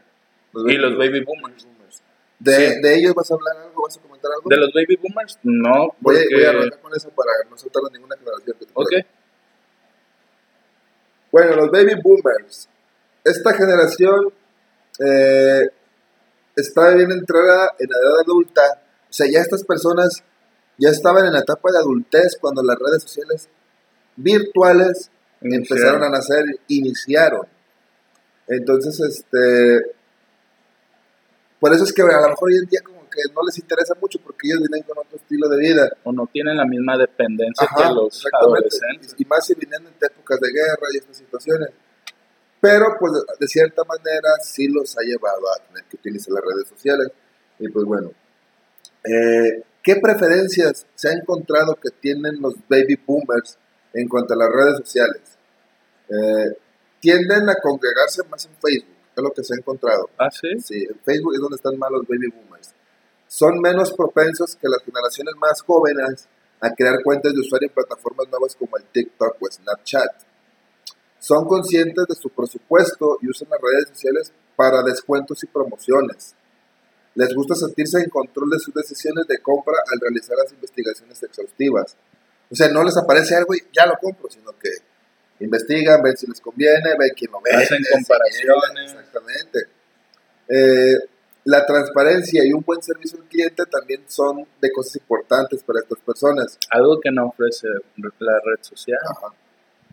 [0.67, 1.67] y los Baby Boomers.
[2.39, 2.81] De, Sí.
[2.81, 3.83] de ellos vas a hablar algo?
[3.83, 4.49] ¿Vas a comentar algo?
[4.49, 6.35] De los baby boomers, no, Voy, a- porque...
[6.35, 8.57] voy a arrancar con eso para no saltar a ninguna generación.
[8.59, 8.91] que te ok.
[11.31, 12.69] Bueno, los baby boomers.
[13.23, 14.31] Esta generación
[14.99, 15.67] eh,
[16.55, 18.61] está bien entrada en la edad adulta.
[19.09, 20.23] O sea, ya estas personas
[20.77, 23.49] ya estaban en la etapa de adultez cuando las redes sociales
[24.15, 25.09] virtuales
[25.41, 27.47] empezaron a nacer, iniciaron.
[28.47, 29.94] Entonces, este,
[31.59, 33.93] por eso es que a lo mejor hoy en día como que no les interesa
[33.99, 35.89] mucho porque ellos vienen con otro estilo de vida.
[36.03, 39.15] O no tienen la misma dependencia Ajá, que los adolescentes.
[39.17, 41.69] Y, y más si vienen en épocas de guerra y estas situaciones.
[42.59, 46.67] Pero, pues, de cierta manera, sí los ha llevado a tener que utilizar las redes
[46.67, 47.09] sociales.
[47.59, 48.11] Y, pues, bueno.
[49.03, 53.57] eh, ¿Qué preferencias se ha encontrado que tienen los baby boomers
[53.93, 55.21] en cuanto a las redes sociales?
[56.09, 56.57] Eh,
[56.99, 60.09] tienden a congregarse más en Facebook, es lo que se ha encontrado.
[60.17, 60.47] Ah, sí.
[60.61, 62.73] Sí, en Facebook es donde están más los baby boomers.
[63.27, 66.27] Son menos propensos que las generaciones más jóvenes
[66.61, 70.11] a crear cuentas de usuario en plataformas nuevas como el TikTok o Snapchat.
[71.19, 76.35] Son conscientes de su presupuesto y usan las redes sociales para descuentos y promociones.
[77.15, 81.95] Les gusta sentirse en control de sus decisiones de compra al realizar las investigaciones exhaustivas.
[82.51, 84.69] O sea, no les aparece algo y ya lo compro, sino que
[85.39, 87.63] investigan, ven si les conviene, ven quién lo vende.
[87.63, 88.91] Hacen comparaciones.
[88.91, 89.59] Exactamente.
[90.47, 91.09] Eh,
[91.45, 95.99] la transparencia y un buen servicio al cliente también son de cosas importantes para estas
[95.99, 96.57] personas.
[96.71, 97.67] Algo que no ofrece
[98.19, 98.99] la red social.
[99.09, 99.33] Ajá.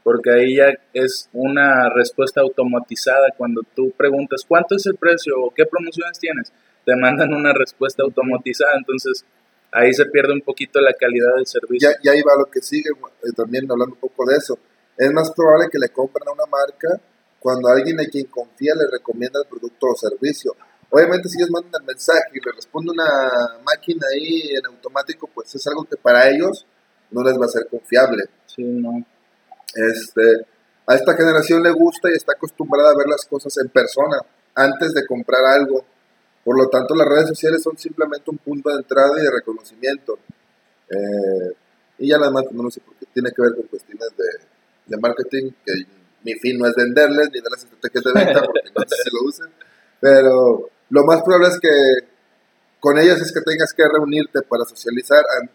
[0.02, 3.28] Porque ahí ya es una respuesta automatizada.
[3.36, 6.52] Cuando tú preguntas cuánto es el precio o qué promociones tienes,
[6.84, 8.72] te mandan una respuesta automatizada.
[8.78, 9.24] Entonces
[9.70, 11.90] ahí se pierde un poquito la calidad del servicio.
[11.90, 14.58] Ya, ya iba a lo que sigue, eh, también hablando un poco de eso.
[14.96, 17.00] Es más probable que le compren a una marca
[17.38, 20.54] cuando alguien a quien confía le recomienda el producto o servicio.
[20.90, 25.54] Obviamente si ellos mandan el mensaje y le responde una máquina ahí en automático, pues
[25.54, 26.66] es algo que para ellos
[27.10, 28.24] no les va a ser confiable.
[28.46, 29.04] Sí, no.
[29.74, 30.46] Este,
[30.86, 34.18] a esta generación le gusta y está acostumbrada a ver las cosas en persona
[34.54, 35.84] antes de comprar algo.
[36.44, 40.18] Por lo tanto, las redes sociales son simplemente un punto de entrada y de reconocimiento.
[40.90, 41.56] Eh,
[41.98, 44.51] y ya las demás, no sé por qué tiene que ver con cuestiones de,
[44.86, 45.72] de marketing, que
[46.24, 49.28] mi fin no es venderles ni darles estrategias de venta, porque no sé si lo
[49.28, 49.46] usen.
[50.00, 51.68] Pero lo más probable es que
[52.80, 55.50] con ellas es que tengas que reunirte para socializar an-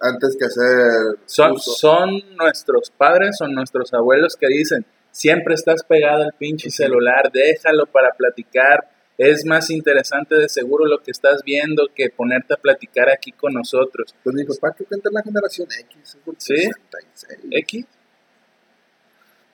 [0.00, 1.72] antes que hacer Son, uso.
[1.72, 7.86] son nuestros padres o nuestros abuelos que dicen, siempre estás pegado al pinche celular, déjalo
[7.86, 13.10] para platicar, es más interesante de seguro lo que estás viendo que ponerte a platicar
[13.10, 14.14] aquí con nosotros.
[14.24, 16.56] Pues mi papá que en la generación X, es ¿Sí?
[16.56, 17.38] 66.
[17.50, 17.84] X.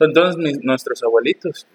[0.00, 1.66] Entonces mis- nuestros abuelitos,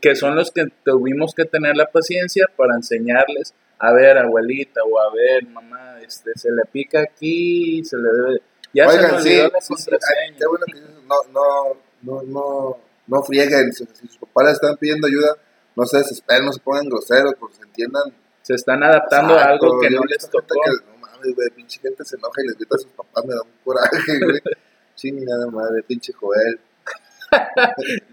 [0.00, 4.98] que son los que tuvimos que tener la paciencia para enseñarles, a ver abuelita o
[5.00, 8.42] a ver mamá, este, se le pica aquí, se le debe...
[8.74, 9.90] Ya se Oigan, sí, la sí, sí,
[10.38, 14.76] qué bueno que no, no, no, no, no frieguen, si, si sus papás les están
[14.78, 15.36] pidiendo ayuda,
[15.76, 18.04] no se desesperen, no se pongan groseros, porque se entiendan.
[18.40, 20.46] Se están adaptando a algo Exacto, que no les tocó.
[20.64, 23.34] que, no mames, güey, pinche gente se enoja y les grita a sus papás, me
[23.34, 24.40] da un coraje, güey.
[24.96, 26.58] Chingada madre, pinche Joel.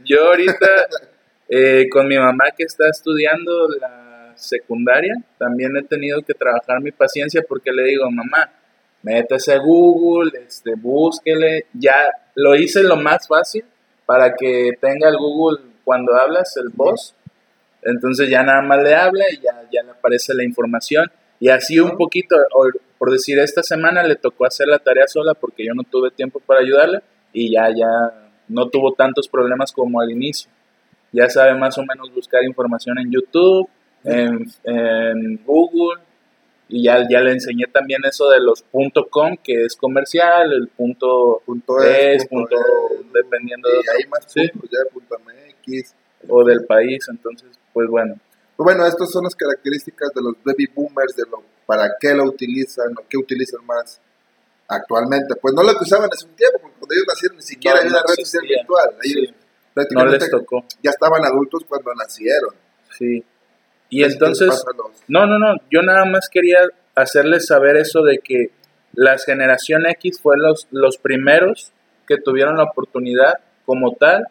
[0.06, 0.68] Yo ahorita,
[1.48, 6.92] eh, con mi mamá que está estudiando la secundaria, también he tenido que trabajar mi
[6.92, 8.52] paciencia porque le digo, mamá,
[9.02, 11.66] métese a Google, este, búsquele.
[11.74, 13.66] Ya lo hice lo más fácil
[14.06, 17.16] para que tenga el Google cuando hablas, el voz.
[17.82, 21.10] Entonces ya nada más le habla y ya, ya le aparece la información.
[21.40, 22.36] Y así un poquito,
[22.98, 26.42] por decir, esta semana le tocó hacer la tarea sola porque yo no tuve tiempo
[26.42, 27.00] para ayudarle
[27.32, 30.52] y ya, ya no tuvo tantos problemas como al inicio.
[31.12, 33.68] ya sabe más o menos buscar información en YouTube,
[34.04, 36.02] en, en Google,
[36.72, 38.64] y ya, ya le enseñé también eso de los
[39.10, 44.26] .com, que es comercial, el punto, Punto es, punto, es, dependiendo y de hay más
[44.28, 45.96] sí, puntos ya de punto MX.
[46.28, 48.16] o del país, entonces, pues bueno.
[48.56, 52.26] Pues bueno, estas son las características de los baby boomers, de lo, para qué lo
[52.26, 54.00] utilizan o qué utilizan más
[54.68, 55.36] actualmente.
[55.42, 57.92] Pues no lo que usaban hace un tiempo, cuando ellos nacieron ni siquiera No, había
[57.92, 58.90] no una red social virtual.
[59.04, 59.34] Ellos
[59.76, 62.54] Sí, no les tocó, ya estaban adultos cuando nacieron.
[62.98, 63.24] sí.
[63.92, 64.64] Y Así entonces,
[65.08, 66.60] no, no, no, yo nada más quería
[66.94, 68.52] hacerles saber eso de que
[68.94, 71.72] la generación X fue los, los primeros
[72.08, 73.34] que tuvieron la oportunidad
[73.66, 74.28] como tal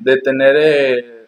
[0.00, 1.26] de tener eh,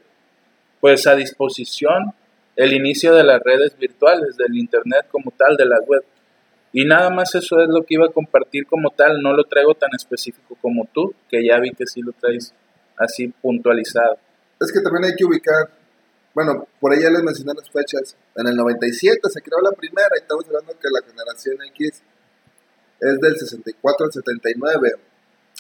[0.81, 2.13] pues a disposición
[2.57, 6.03] el inicio de las redes virtuales, del internet como tal, de la web.
[6.79, 9.75] Y nada más eso es lo que iba a compartir como tal, no lo traigo
[9.75, 12.55] tan específico como tú, que ya vi que sí lo traes
[12.97, 14.17] así puntualizado.
[14.61, 15.71] Es que también hay que ubicar,
[16.33, 18.15] bueno, por ahí ya les mencioné las fechas.
[18.37, 22.03] En el 97 se creó la primera y estamos hablando que la generación X
[23.01, 24.93] es del 64 al 79.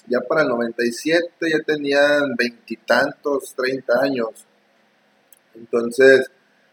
[0.06, 4.46] Ya para el 97 ya tenían veintitantos, 30 años.
[5.56, 6.30] Entonces,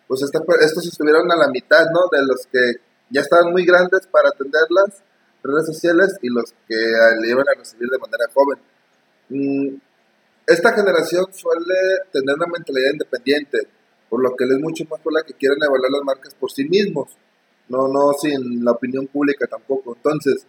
[0.07, 2.01] pues esta- estos estuvieron a la mitad, ¿no?
[2.11, 5.03] De los que ya estaban muy grandes para atender las
[5.43, 6.75] redes sociales y los que
[7.21, 8.59] le iban a recibir de manera joven.
[9.29, 9.77] Mm,
[10.47, 11.75] esta generación suele
[12.11, 13.67] tener una mentalidad independiente,
[14.09, 17.09] por lo que es mucho más probable que quieran evaluar las marcas por sí mismos,
[17.69, 19.95] no, no sin la opinión pública tampoco.
[19.95, 20.45] Entonces,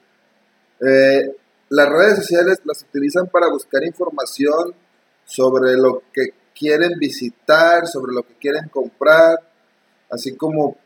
[0.81, 1.35] eh,
[1.71, 4.75] las redes sociales las utilizan para buscar información
[5.25, 9.39] sobre lo que quieren visitar, sobre lo que quieren comprar,
[10.11, 10.77] así como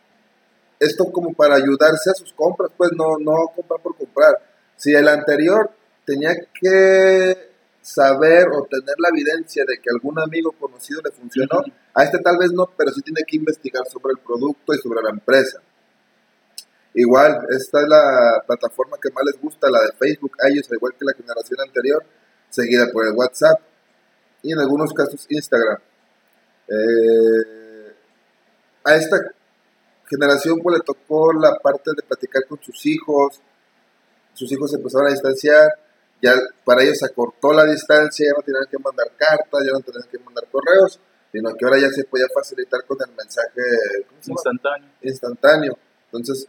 [0.81, 4.35] esto como para ayudarse a sus compras, pues no, no comprar por comprar.
[4.77, 5.71] Si el anterior
[6.07, 7.51] tenía que
[7.83, 11.63] saber o tener la evidencia de que algún amigo conocido le funcionó,
[11.95, 15.03] a este tal vez no, pero sí tiene que investigar sobre el producto y sobre
[15.03, 15.61] la empresa.
[16.95, 20.77] Igual, esta es la plataforma que más les gusta, la de Facebook, a ellos, al
[20.77, 22.05] igual que la generación anterior,
[22.49, 23.61] seguida por el WhatsApp
[24.43, 25.79] y en algunos casos Instagram.
[26.69, 27.95] Eh,
[28.85, 29.17] a esta
[30.11, 33.41] generación pues le tocó la parte de platicar con sus hijos,
[34.35, 35.71] sus hijos se empezaron a distanciar,
[36.21, 39.81] ya para ellos se acortó la distancia, ya no tenían que mandar cartas, ya no
[39.81, 40.99] tenían que mandar correos,
[41.33, 43.61] sino que ahora ya se podía facilitar con el mensaje.
[44.27, 44.89] Instantáneo.
[45.03, 45.79] instantáneo.
[46.07, 46.47] Entonces,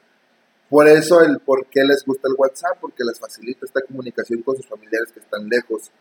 [0.70, 4.56] por eso el por qué les gusta el WhatsApp, porque les facilita esta comunicación con
[4.56, 5.92] sus familiares que están lejos.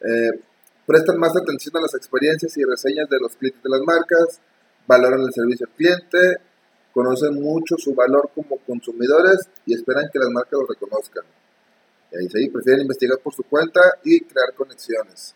[0.00, 0.40] Eh,
[0.86, 4.40] prestan más atención a las experiencias y reseñas de los clientes de las marcas,
[4.86, 6.40] valoran el servicio al cliente,
[6.96, 11.24] conocen mucho su valor como consumidores y esperan que las marcas lo reconozcan.
[12.10, 15.34] Y ahí sí, prefieren investigar por su cuenta y crear conexiones.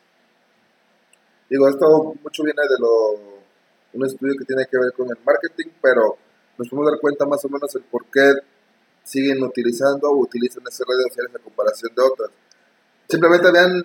[1.51, 3.13] Digo, esto mucho viene de lo,
[3.93, 6.17] un estudio que tiene que ver con el marketing, pero
[6.57, 8.33] nos podemos dar cuenta más o menos el por qué
[9.05, 12.31] siguen utilizando o utilizan esas redes sociales a comparación de otras.
[13.07, 13.85] Simplemente vean,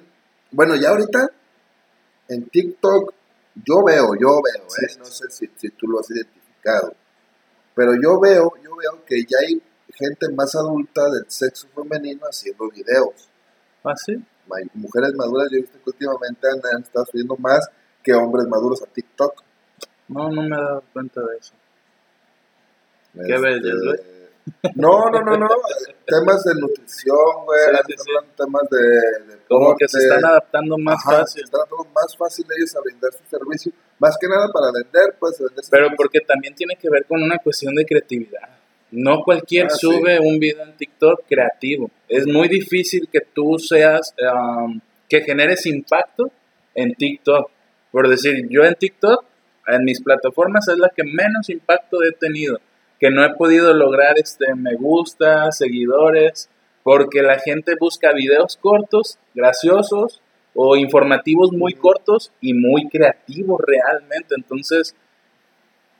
[0.51, 1.29] bueno, ya ahorita
[2.29, 3.13] en TikTok
[3.65, 4.95] yo veo, yo veo, Sí, ¿eh?
[4.97, 6.95] no sé si, si tú lo has identificado,
[7.75, 9.61] pero yo veo, yo veo que ya hay
[9.93, 13.29] gente más adulta del sexo femenino haciendo videos.
[13.83, 14.15] ¿Ah, sí?
[14.73, 17.67] Mujeres maduras, yo he visto que últimamente han, estado subiendo más
[18.03, 19.43] que hombres maduros a TikTok.
[20.07, 21.53] No, no me he dado cuenta de eso.
[23.13, 24.15] ¿Qué Este, ves, Josué?
[24.75, 25.47] No, no, no, no.
[26.05, 27.59] temas de nutrición, güey.
[27.87, 28.11] Sí, sí, sí.
[28.37, 31.39] temas de, de Como que se están adaptando más Ajá, fácil.
[31.39, 33.71] Se están adaptando más fácil ellos a brindar su servicio.
[33.99, 35.39] Más que nada para vender, pues.
[35.39, 38.49] Vender Pero porque también tiene que ver con una cuestión de creatividad.
[38.91, 39.79] No cualquier Ah, sí.
[39.79, 41.89] sube un video en TikTok creativo.
[42.07, 44.79] Es muy difícil que tú seas, um,
[45.09, 46.31] que generes impacto
[46.73, 47.49] en TikTok.
[47.91, 49.23] Por decir, yo en TikTok,
[49.67, 52.59] en mis plataformas es la que menos impacto he tenido.
[52.99, 56.49] Que no he podido lograr este me gusta, seguidores,
[56.83, 60.21] porque la gente busca videos cortos, graciosos
[60.55, 64.35] o informativos muy cortos y muy creativos realmente.
[64.35, 64.95] Entonces,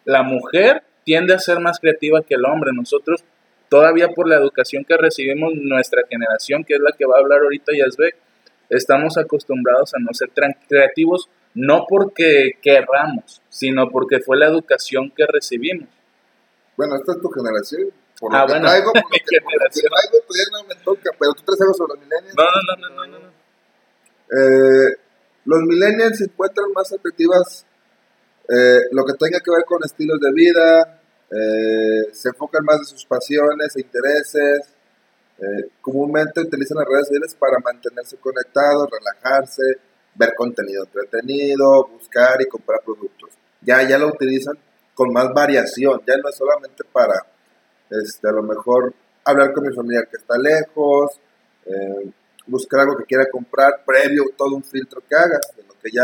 [0.05, 2.71] la mujer tiende a ser más creativa que el hombre.
[2.73, 3.23] Nosotros,
[3.69, 7.41] todavía por la educación que recibimos, nuestra generación, que es la que va a hablar
[7.41, 8.15] ahorita Yazbek,
[8.69, 15.11] estamos acostumbrados a no ser tan creativos, no porque querramos, sino porque fue la educación
[15.15, 15.89] que recibimos.
[16.77, 17.89] Bueno, esta es tu generación.
[18.19, 20.63] Por lo Ah, que bueno, traigo, por lo que, por lo que traigo, pues no
[20.63, 21.09] me toca.
[21.19, 22.35] Pero tú traes algo sobre los millennials.
[22.35, 23.34] No, no, no, no, no, no.
[24.31, 24.95] Eh,
[25.45, 27.65] los millennials encuentran más atractivas
[28.47, 30.99] eh, lo que tenga que ver con estilos de vida,
[31.31, 34.69] eh, se enfocan más en sus pasiones e intereses,
[35.39, 39.63] eh, comúnmente utilizan las redes sociales para mantenerse conectados, relajarse,
[40.13, 43.31] ver contenido entretenido, buscar y comprar productos.
[43.61, 44.57] Ya, ya lo utilizan
[44.93, 47.25] con más variación, ya no es solamente para,
[47.89, 48.93] este, a lo mejor,
[49.25, 51.19] hablar con mi familiar que está lejos,
[51.65, 52.11] eh,
[52.47, 56.03] buscar algo que quiera comprar previo todo un filtro que haga, de lo que ya...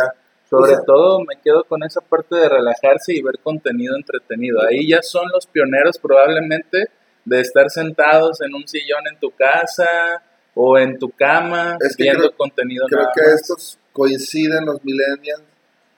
[0.49, 4.61] Sobre o sea, todo me quedo con esa parte de relajarse y ver contenido entretenido.
[4.61, 6.89] Ahí ya son los pioneros probablemente
[7.23, 10.21] de estar sentados en un sillón en tu casa
[10.53, 13.33] o en tu cama Es que viendo creo- contenido Creo nada que más.
[13.41, 15.43] estos coinciden los millennials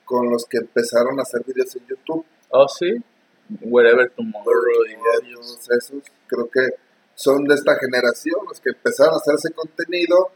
[0.04, 2.24] con los que empezaron a hacer videos en YouTube.
[2.50, 2.94] Oh, sí.
[3.60, 4.86] Wherever tomorrow.
[4.88, 5.40] y ellos.
[5.40, 6.60] Todos esos creo que
[7.14, 10.30] son de esta generación, los que empezaron a hacer ese contenido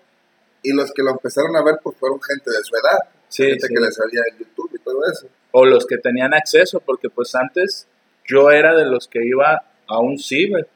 [0.63, 2.99] y los que lo empezaron a ver pues fueron gente de su edad,
[3.29, 3.75] Sí, gente sí.
[3.75, 5.27] que le salía en YouTube y todo eso.
[5.53, 7.87] O los que tenían acceso, porque pues antes
[8.27, 10.67] yo era de los que iba a un ciber.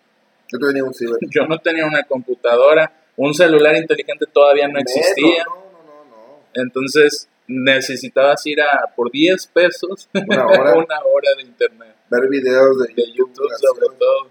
[0.49, 1.17] Yo tenía un ciber.
[1.31, 5.45] Yo no tenía una computadora, un celular inteligente todavía no existía.
[5.45, 6.39] No, no, no, no.
[6.55, 10.75] Entonces necesitabas ir a por 10 pesos Una hora.
[10.75, 11.97] una hora de internet.
[12.11, 14.31] Ver videos de, De YouTube sobre todo.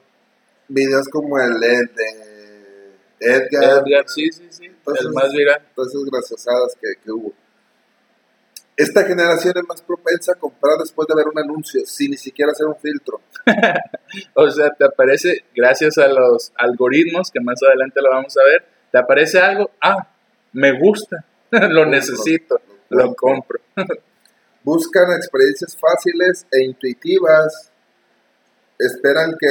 [0.74, 2.32] Videos como el de de
[3.20, 4.66] Edgar, Edgar, sí, sí, sí.
[4.66, 5.62] Entonces- el más viral.
[5.76, 7.34] todas esas graciosadas que, que hubo.
[8.78, 12.52] Esta generación es más propensa a comprar después de ver un anuncio, sin ni siquiera
[12.52, 13.22] hacer un filtro.
[14.34, 18.66] O sea, te aparece, gracias a los algoritmos, que más adelante lo vamos a ver,
[18.92, 20.06] te aparece algo, ah,
[20.52, 22.60] me gusta, lo necesito,
[22.90, 23.60] lo compro.
[24.64, 27.71] Buscan experiencias fáciles e intuitivas.
[28.84, 29.48] Esperan que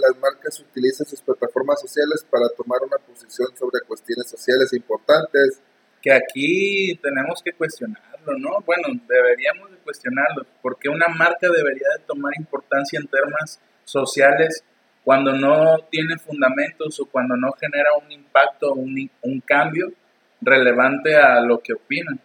[0.00, 5.60] las marcas utilicen sus plataformas sociales para tomar una posición sobre cuestiones sociales importantes.
[6.00, 8.60] Que aquí tenemos que cuestionarlo, ¿no?
[8.64, 14.62] Bueno, deberíamos de cuestionarlo, porque una marca debería de tomar importancia en temas sociales
[15.04, 19.92] cuando no tiene fundamentos o cuando no genera un impacto, un, un cambio
[20.40, 22.20] relevante a lo que opinan.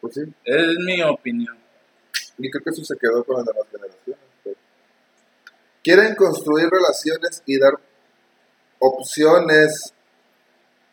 [0.00, 1.56] Pues sí, Es mi opinión.
[2.36, 4.21] y creo que eso se quedó con las demás generaciones.
[5.82, 7.72] Quieren construir relaciones y dar
[8.78, 9.92] opciones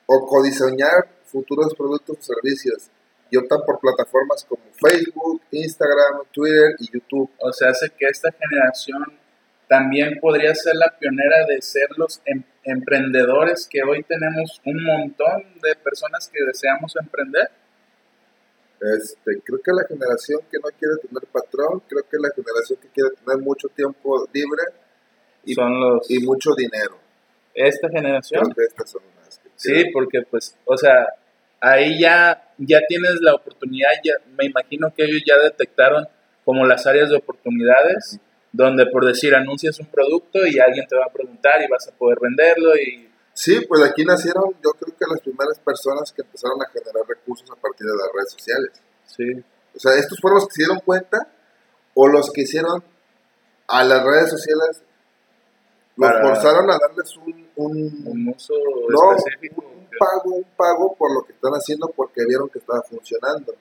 [0.06, 2.90] o codiseñar futuros productos o servicios
[3.30, 7.30] y optan por plataformas como Facebook, Instagram, Twitter y YouTube.
[7.40, 9.04] O sea, hace que esta generación
[9.68, 15.44] también podría ser la pionera de ser los em- emprendedores que hoy tenemos un montón
[15.62, 17.50] de personas que deseamos emprender.
[18.82, 22.88] Este, creo que la generación que no quiere tener patrón, creo que la generación que
[22.90, 24.64] quiere tener mucho tiempo libre
[25.44, 26.10] y, Son los...
[26.10, 26.98] y mucho dinero.
[27.54, 28.42] Esta generación.
[28.44, 29.92] Creo que estas son las que Sí, quieren.
[29.92, 31.08] porque pues, o sea,
[31.60, 36.08] ahí ya, ya tienes la oportunidad, ya, me imagino que ellos ya detectaron
[36.46, 38.20] como las áreas de oportunidades,
[38.54, 41.92] donde por decir anuncias un producto y alguien te va a preguntar y vas a
[41.92, 43.09] poder venderlo y
[43.42, 47.50] Sí, pues aquí nacieron yo creo que las primeras personas que empezaron a generar recursos
[47.50, 48.72] a partir de las redes sociales.
[49.06, 49.32] sí,
[49.76, 51.26] O sea, estos fueron los que se dieron cuenta
[51.94, 52.84] o los que hicieron
[53.68, 54.82] a las redes sociales,
[55.96, 58.54] los Para- forzaron a darles un, un, un uso
[58.90, 59.62] no, específico.
[59.64, 63.54] un pago, un pago por lo que están haciendo porque vieron que estaba funcionando.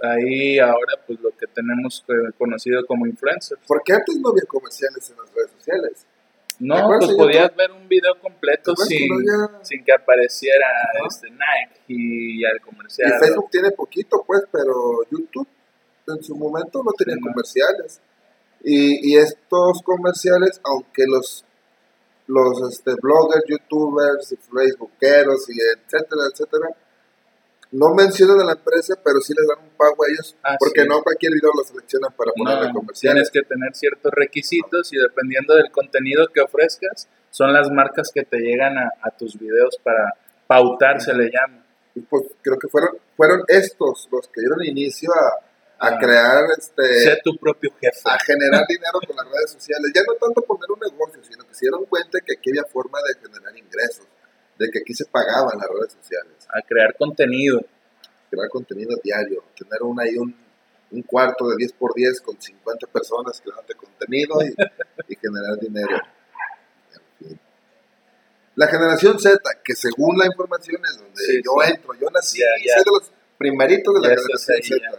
[0.00, 3.60] Ahí ahora pues lo que tenemos eh, conocido como influencers.
[3.66, 6.06] Porque antes no había comerciales en las redes sociales.
[6.62, 10.66] ¿Te No, pues podías ver un video completo ¿Te acuerdas sin, que sin que apareciera
[11.08, 13.12] este Nike y al Y comercial.
[13.18, 14.72] Facebook tiene poquito, pues, pero
[15.10, 15.48] YouTube
[16.06, 18.00] en su momento no tenía Sí, comerciales.
[18.62, 21.44] Y, y estos comerciales, aunque los,
[22.28, 26.68] los este, bloggers, youtubers y facebookeros y etcétera, etcétera,
[27.72, 30.82] no mencionan a la empresa, pero sí les dan un pago a ellos, Ah, porque
[30.82, 30.88] sí.
[30.88, 33.30] no cualquier video lo seleccionan para ponerle No, comerciales.
[33.30, 38.24] tienes que tener ciertos requisitos y dependiendo del contenido que ofrezcas, son las marcas que
[38.24, 40.12] te llegan a, a tus videos para
[40.46, 41.64] pautar, se le llama.
[41.94, 45.98] Y pues creo que fueron, fueron estos los que dieron inicio a, a Ah.
[45.98, 48.00] crear, este, Sé tu propio jefe.
[48.04, 49.90] a generar dinero con las redes sociales.
[49.94, 52.98] Ya no tanto poner un negocio, sino que se dieron cuenta que aquí había forma
[53.08, 54.06] de generar ingresos,
[54.62, 57.60] de que aquí se pagaban las redes sociales, a crear contenido.
[58.30, 60.34] crear contenido diario, tener un, ahí un,
[60.90, 64.54] un cuarto de 10 por 10 con 50 personas creando contenido y,
[65.12, 65.96] y generar dinero.
[66.94, 67.40] En fin.
[68.54, 71.70] La generación Z, que según la información es donde Sí, yo sí.
[71.72, 72.74] entro, yo nací, ya.
[72.74, 74.98] soy de los primeritos de la generación Z.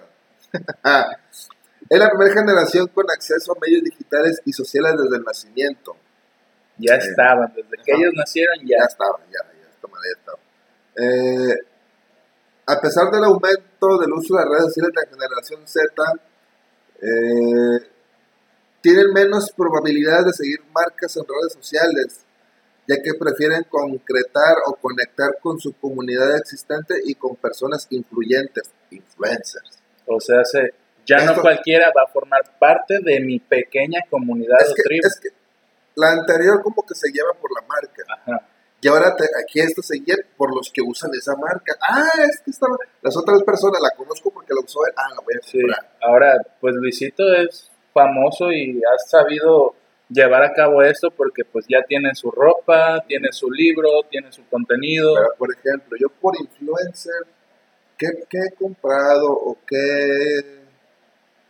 [1.89, 5.95] Es la primera generación con acceso a medios digitales y sociales desde el nacimiento.
[6.77, 8.01] Ya estaban, desde que Ajá.
[8.01, 8.85] ellos nacieron Ya ya.
[8.87, 9.39] estaba, ya,
[10.01, 10.33] ya.
[11.03, 11.55] Eh,
[12.65, 16.13] a pesar del aumento del uso de las redes sociales de la generación Z,
[17.01, 17.89] eh,
[18.81, 22.25] tienen menos probabilidades de seguir marcas en redes sociales,
[22.87, 28.69] ya que prefieren concretar o conectar con su comunidad existente y con personas influyentes.
[28.91, 29.79] influencers.
[30.05, 30.73] O sea, se,
[31.05, 34.83] ya no Esto- cualquiera va a formar parte de mi pequeña comunidad Es o que,
[34.83, 35.07] tribu.
[35.07, 35.29] es que
[35.95, 38.03] la anterior como que se lleva por la marca.
[38.07, 38.47] Ajá.
[38.83, 39.95] Y ahora te- aquí esto se
[40.35, 41.73] por los que usan esa marca.
[41.81, 42.75] Ah, es que estaba...
[43.01, 44.93] Las otras personas la conozco porque la usó él.
[44.97, 45.61] Ah, la voy a Sí.
[45.61, 45.95] comprar.
[46.01, 49.73] Ahora, pues Luisito es famoso y ha sabido
[50.09, 54.45] llevar a cabo esto porque pues ya tiene su ropa, tiene su libro, tiene su
[54.49, 55.13] contenido.
[55.15, 57.23] Pero, por ejemplo, yo por influencer,
[57.97, 60.61] ¿qué, qué he comprado o qué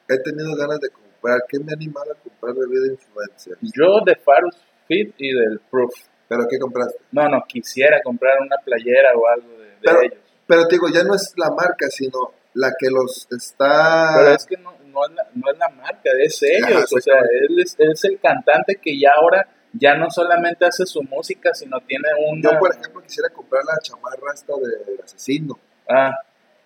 [0.08, 1.40] he tenido ganas de comprar?
[1.50, 3.58] ¿Qué me ha animado a comprar de vida influencer?
[3.76, 4.56] Yo de Farus
[4.88, 5.94] Fit y del Proof.
[6.36, 6.98] ¿Pero qué compraste?
[7.12, 10.18] No, no, quisiera comprar una playera o algo de, de Pero- ellos.
[10.46, 14.14] Pero te digo, ya no es la marca, sino la que los está...
[14.18, 16.70] Pero es que no, no, es la, no es la marca, es ellos.
[16.70, 17.16] Ajá, o sea,
[17.48, 21.52] él es, él es el cantante que ya ahora ya no solamente hace su música,
[21.54, 22.52] sino tiene una...
[22.52, 25.58] Yo, por ejemplo, quisiera comprar la chamarra esta del asesino,
[25.90, 26.12] Ah,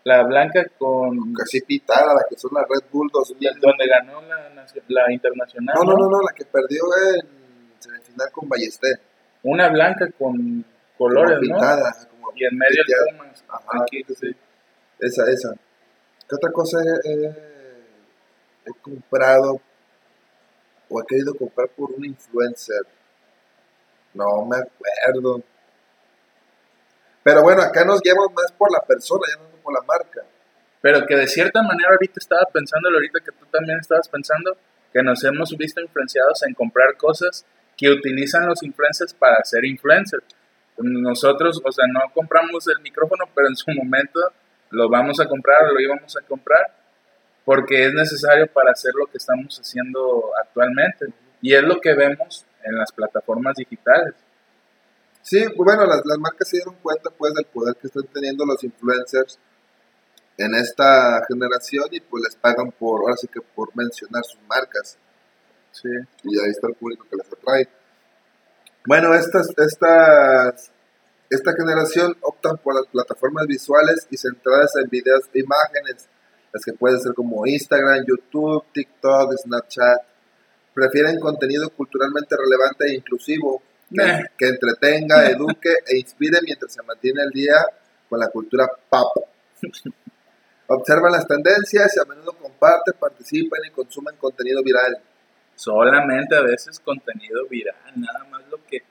[0.04, 1.34] la blanca con...
[1.34, 3.60] casi pitada, la que son las Red Bull 2000.
[3.62, 5.76] Donde ganó la, la internacional.
[5.78, 6.82] No, no, no, no, la que perdió
[7.14, 7.28] en
[7.80, 9.00] semifinal con Ballester.
[9.44, 10.66] Una blanca con
[10.98, 11.60] colores, como ¿no?
[11.60, 13.44] pintada, como Y en medio el Pumas.
[13.48, 14.36] Ajá, Aquí, sí.
[15.00, 15.54] Esa, esa.
[16.28, 17.86] ¿Qué otra cosa he, he-
[18.66, 19.62] he comprado
[20.90, 22.82] o he querido comprar por un influencer?
[24.14, 25.42] No me acuerdo.
[27.24, 30.24] Pero bueno, acá nos guiamos más por la persona, ya no por la marca.
[30.82, 34.56] Pero que de cierta manera ahorita estaba pensando, ahorita que tú también estabas pensando,
[34.94, 37.46] que nos hemos visto influenciados en comprar cosas
[37.78, 40.26] que utilizan los influencers para ser influencers.
[40.78, 44.20] Nosotros, o sea, no compramos el micrófono, pero en su momento
[44.72, 46.76] lo vamos a comprar lo íbamos a comprar
[47.46, 51.06] porque es necesario para hacer lo que estamos haciendo actualmente.
[51.42, 54.16] Y es lo que vemos en las plataformas digitales.
[55.22, 58.46] Sí, pues bueno, las, las marcas se dieron cuenta pues del poder que están teniendo
[58.46, 59.40] los influencers
[60.38, 64.98] en esta generación y pues les pagan por, ahora sí que por mencionar sus marcas.
[65.82, 65.90] Sí.
[66.24, 67.68] y ahí está el público que les atrae.
[68.86, 70.72] Bueno, estas, estas,
[71.30, 76.08] esta generación optan por las plataformas visuales y centradas en videos e imágenes,
[76.54, 80.02] las que pueden ser como Instagram, YouTube, TikTok, Snapchat.
[80.74, 87.24] Prefieren contenido culturalmente relevante e inclusivo, que, que entretenga, eduque e inspire mientras se mantiene
[87.24, 87.56] el día
[88.10, 89.26] con la cultura pop.
[90.68, 94.98] Observan las tendencias y a menudo comparten, participan y consumen contenido viral.
[95.58, 98.84] Solamente a veces contenido viral, nada más lo que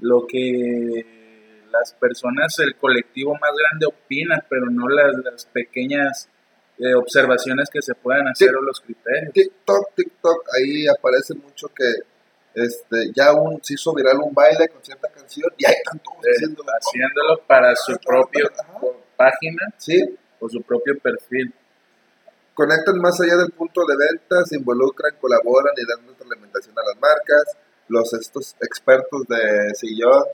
[0.00, 6.28] lo que las personas, el colectivo más grande opina, pero no las, las pequeñas
[6.78, 9.32] eh, observaciones que se puedan hacer o los criterios.
[9.32, 11.84] TikTok, TikTok, ahí aparece mucho que
[12.54, 16.24] este, ya un, se hizo viral un baile con cierta canción y ahí están todos
[16.24, 18.80] Eh, haciendo haciéndolo para su propio Ajá.
[19.16, 21.52] página Sí, o su propio perfil.
[22.58, 27.00] Conectan más allá del punto de venta, se involucran, colaboran y dan retroalimentación a las
[27.00, 27.56] marcas.
[27.86, 30.24] Los estos expertos de sillón,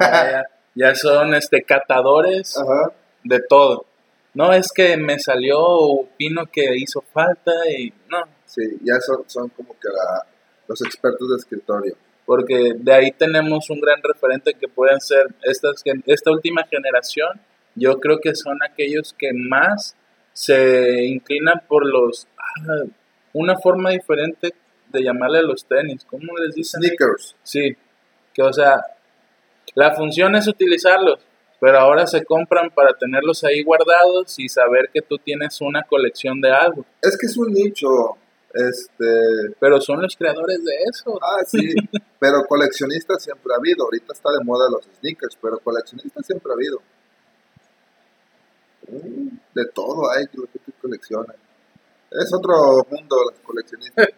[0.00, 0.44] Ya,
[0.76, 2.92] ya son este catadores ajá,
[3.24, 3.86] de todo.
[4.34, 9.48] No es que me salió, opino que hizo falta y no, sí, ya son, son
[9.48, 10.26] como que la-
[10.68, 11.96] los expertos de escritorio.
[12.24, 17.38] porque de ahí tenemos un gran referente que pueden ser estas, esta última generación.
[17.74, 19.94] Yo creo que son aquellos que más
[20.34, 22.84] se inclinan por los ah,
[23.32, 24.52] una forma diferente
[24.88, 26.04] de llamarle a los tenis.
[26.04, 26.82] ¿Cómo les dicen?
[26.82, 27.74] Sneakers, Sí,
[28.34, 28.84] que o sea,
[29.74, 31.20] la función es utilizarlos,
[31.60, 36.40] pero ahora se compran para tenerlos ahí guardados y saber que tú tienes una colección
[36.40, 36.84] de algo.
[37.00, 38.18] es que es un nicho,
[38.52, 41.18] este, Pero son los creadores de eso.
[41.20, 41.74] Ah, sí,
[42.20, 43.84] pero coleccionistas siempre ha habido.
[43.84, 46.80] Ahorita está de moda los sneakers, pero coleccionistas siempre ha habido.
[48.86, 51.36] De todo hay lo que tú coleccionas.
[52.10, 54.08] Es otro mundo los coleccionistas.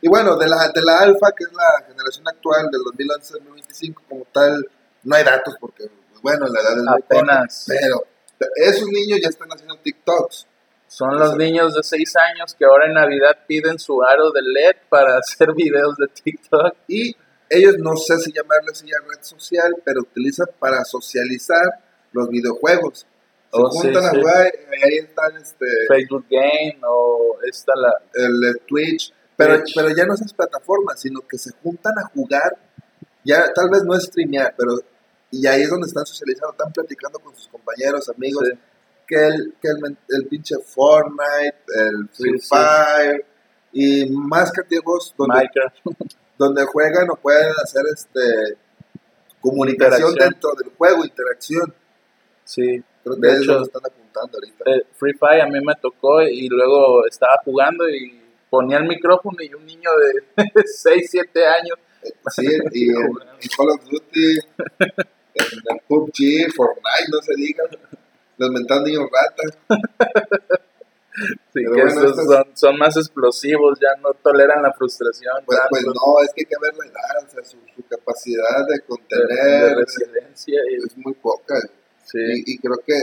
[0.00, 3.40] Y bueno, de la, de la alfa, que es la generación actual del 2011 al
[3.40, 4.68] 2025, como tal,
[5.04, 5.88] no hay datos porque,
[6.22, 7.02] bueno, la edad es muy
[7.68, 8.04] Pero
[8.56, 10.46] esos niños ya están haciendo TikToks.
[10.88, 14.76] son los niños de 6 años que ahora en Navidad piden su aro de LED
[14.88, 16.74] para hacer videos de TikTok.
[16.88, 17.16] Y
[17.48, 21.62] ellos no sé si llamarle así a red social, pero utilizan para socializar
[22.12, 23.06] los videojuegos.
[23.52, 27.92] Se Oh, sí, juntan a jugar, y ahí están este, Facebook Game o esta la...
[28.14, 29.74] el Twitch, pero, Twitch.
[29.74, 32.56] pero ya no esas plataformas, sino que se juntan a jugar,
[33.24, 34.72] ya tal vez no es streamear, pero
[35.30, 38.58] y ahí es donde están socializando, están platicando con sus compañeros, amigos, Sí.
[39.06, 42.48] que el, que el, el pinche Fortnite, el Free Sí, sí.
[42.48, 43.26] Fire
[43.72, 45.76] y más creativos donde Minecraft.
[46.38, 48.56] donde juegan o pueden hacer este
[49.40, 51.74] comunicación dentro del juego, interacción.
[52.44, 54.64] Sí, Creo que De hecho, lo están apuntando ahorita.
[54.70, 59.36] Eh, Free Fire a mí me tocó y luego estaba jugando y ponía el micrófono
[59.40, 59.90] y un niño
[60.36, 61.78] de 6, 7 años.
[62.30, 64.38] Sí, y en, en Call of Duty,
[64.78, 67.64] en, en PUBG, Fortnite, no se diga.
[68.38, 69.58] Los mentados niños ratas.
[71.14, 75.34] Sí, Pero que bueno, esos son, son más explosivos, ya no toleran la frustración.
[75.44, 78.66] Pues, pues no, es que hay que ver la edad, o sea, su, su capacidad
[78.66, 80.60] de de, de contener resiliencia.
[80.70, 81.54] y- es muy poca.
[82.04, 82.18] Sí.
[82.18, 82.94] Y, y creo que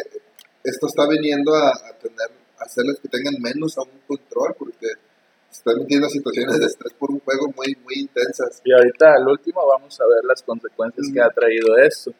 [0.63, 2.29] esto está viniendo a, a tener,
[2.59, 4.87] a hacerles que tengan menos a un control, porque
[5.49, 8.61] se están metiendo en situaciones de estrés por un juego muy, muy intensas.
[8.63, 11.23] Y ahorita al último vamos a ver las consecuencias que Mm.
[11.23, 12.11] ha traído esto.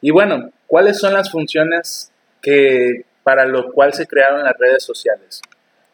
[0.00, 2.10] Y bueno, ¿cuáles son las funciones
[2.42, 5.40] que para lo cual se crearon las redes sociales?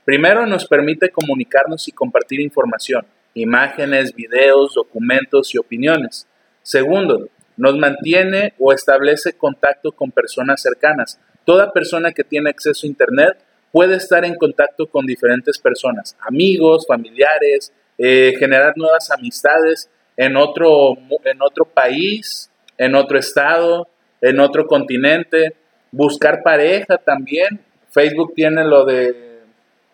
[0.04, 6.26] Primero nos permite comunicarnos y compartir información, imágenes, videos, documentos y opiniones.
[6.62, 7.28] Segundo,
[7.60, 11.20] nos mantiene o establece contacto con personas cercanas.
[11.44, 13.36] Toda persona que tiene acceso a Internet
[13.70, 20.94] puede estar en contacto con diferentes personas, amigos, familiares, eh, generar nuevas amistades en otro,
[21.24, 23.88] en otro país, en otro estado,
[24.22, 25.54] en otro continente,
[25.92, 27.60] buscar pareja también.
[27.90, 29.42] Facebook tiene lo de,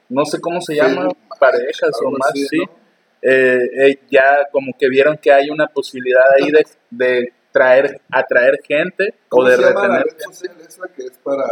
[0.09, 1.09] no sé cómo se llama,
[1.41, 2.59] parejas o más, así, sí.
[2.59, 2.87] ¿no?
[3.23, 8.61] Eh, eh, ya como que vieron que hay una posibilidad ahí de, de traer, atraer
[8.63, 11.07] gente o ¿Cómo de retener gente.
[11.07, 11.45] es para...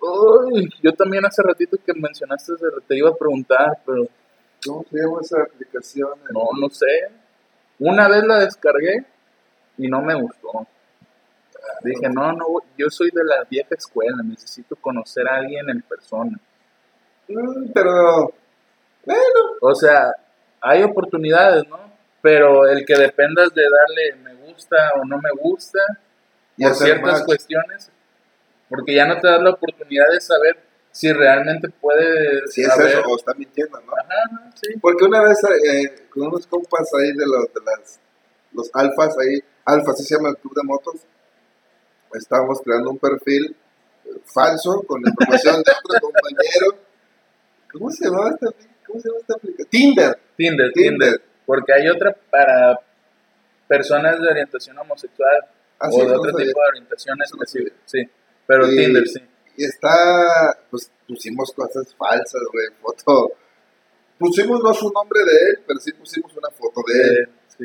[0.00, 2.54] Uy, yo también hace ratito que mencionaste,
[2.86, 4.06] te iba a preguntar, pero
[4.64, 6.10] ¿Cómo se llama esa aplicación?
[6.32, 7.10] no, no sé.
[7.78, 9.04] Una vez la descargué
[9.76, 10.66] y no me gustó.
[11.82, 16.40] Dije, no, no, yo soy de la vieja escuela, necesito conocer a alguien en persona.
[17.28, 18.32] Mm, pero...
[19.04, 20.10] Bueno, O sea,
[20.60, 21.78] hay oportunidades, ¿no?
[22.20, 25.78] Pero el que dependas de darle me gusta o no me gusta
[26.56, 27.24] y por ciertas match.
[27.24, 27.90] cuestiones,
[28.68, 30.58] porque ya no te das la oportunidad de saber
[30.90, 33.92] si realmente puedes Si es eso, o está mintiendo, ¿no?
[33.92, 34.74] Ajá, sí.
[34.80, 38.00] Porque una vez eh, con unos compas ahí de los, de las,
[38.52, 40.94] los alfas ahí, alfa, así se llama el club de motos,
[42.14, 43.54] estábamos creando un perfil
[44.24, 46.78] falso con información de otro compañero.
[47.72, 48.46] ¿Cómo se llama esta,
[48.86, 49.68] cómo se llama esta aplicación?
[49.70, 50.18] Tinder.
[50.36, 50.98] Tinder, Tinder.
[50.98, 52.78] Tinder, porque hay otra para
[53.66, 55.46] personas de orientación homosexual
[55.80, 58.02] Ah, o sí, de otro tipo de orientación específica, sí.
[58.46, 59.20] Pero Y- Tinder, sí.
[59.56, 63.32] Y está, pues pusimos cosas falsas, güey, foto.
[64.18, 67.28] Pusimos no su nombre de él, pero sí pusimos una foto de él.
[67.56, 67.64] Sí.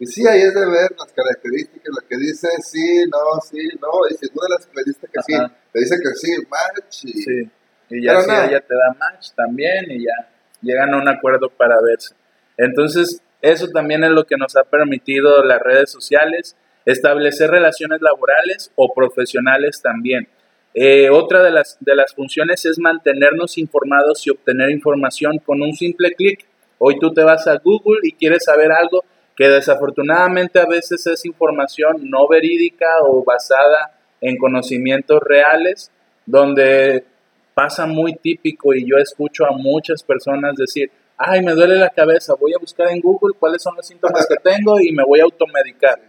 [0.00, 3.88] Y sí, ahí es de ver las características, lo que dice sí, no, sí, no,
[4.10, 5.52] y según las que le dice que sí, Ajá.
[5.72, 7.50] le dice que sí, match, y Sí,
[7.90, 10.28] y ya si ella te da match también y ya
[10.60, 12.14] llegan a un acuerdo para verse.
[12.56, 18.72] Entonces, eso también es lo que nos ha permitido las redes sociales, establecer relaciones laborales
[18.76, 20.28] o profesionales también.
[20.74, 25.72] Eh, otra de las, de las funciones es mantenernos informados y obtener información con un
[25.72, 26.44] simple clic.
[26.78, 29.04] Hoy tú te vas a Google y quieres saber algo
[29.36, 35.90] que desafortunadamente a veces es información no verídica o basada en conocimientos reales,
[36.26, 37.04] donde
[37.52, 42.34] pasa muy típico y yo escucho a muchas personas decir, ay, me duele la cabeza,
[42.34, 45.24] voy a buscar en Google cuáles son los síntomas que tengo y me voy a
[45.24, 46.00] automedicar.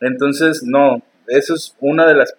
[0.00, 2.34] Entonces, no, eso es una de las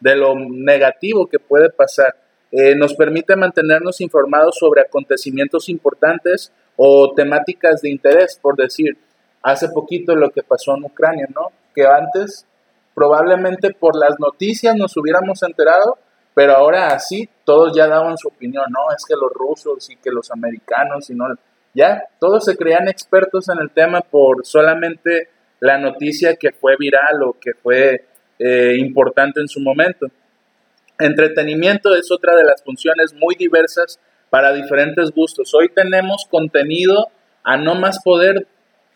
[0.00, 2.16] de lo negativo que puede pasar.
[2.52, 8.96] Eh, nos permite mantenernos informados sobre acontecimientos importantes o temáticas de interés, por decir,
[9.42, 11.50] hace poquito lo que pasó en Ucrania, ¿no?
[11.74, 12.46] Que antes
[12.94, 15.98] probablemente por las noticias nos hubiéramos enterado,
[16.36, 18.94] pero ahora así todos ya daban su opinión, ¿no?
[18.94, 21.28] Es que los rusos y que los americanos y no,
[21.72, 25.30] ya todos se creían expertos en el tema por solamente
[25.60, 28.04] la noticia que fue viral o que fue
[28.38, 30.08] eh, importante en su momento.
[30.98, 35.54] Entretenimiento es otra de las funciones muy diversas para diferentes gustos.
[35.54, 37.08] Hoy tenemos contenido
[37.44, 38.46] a no más poder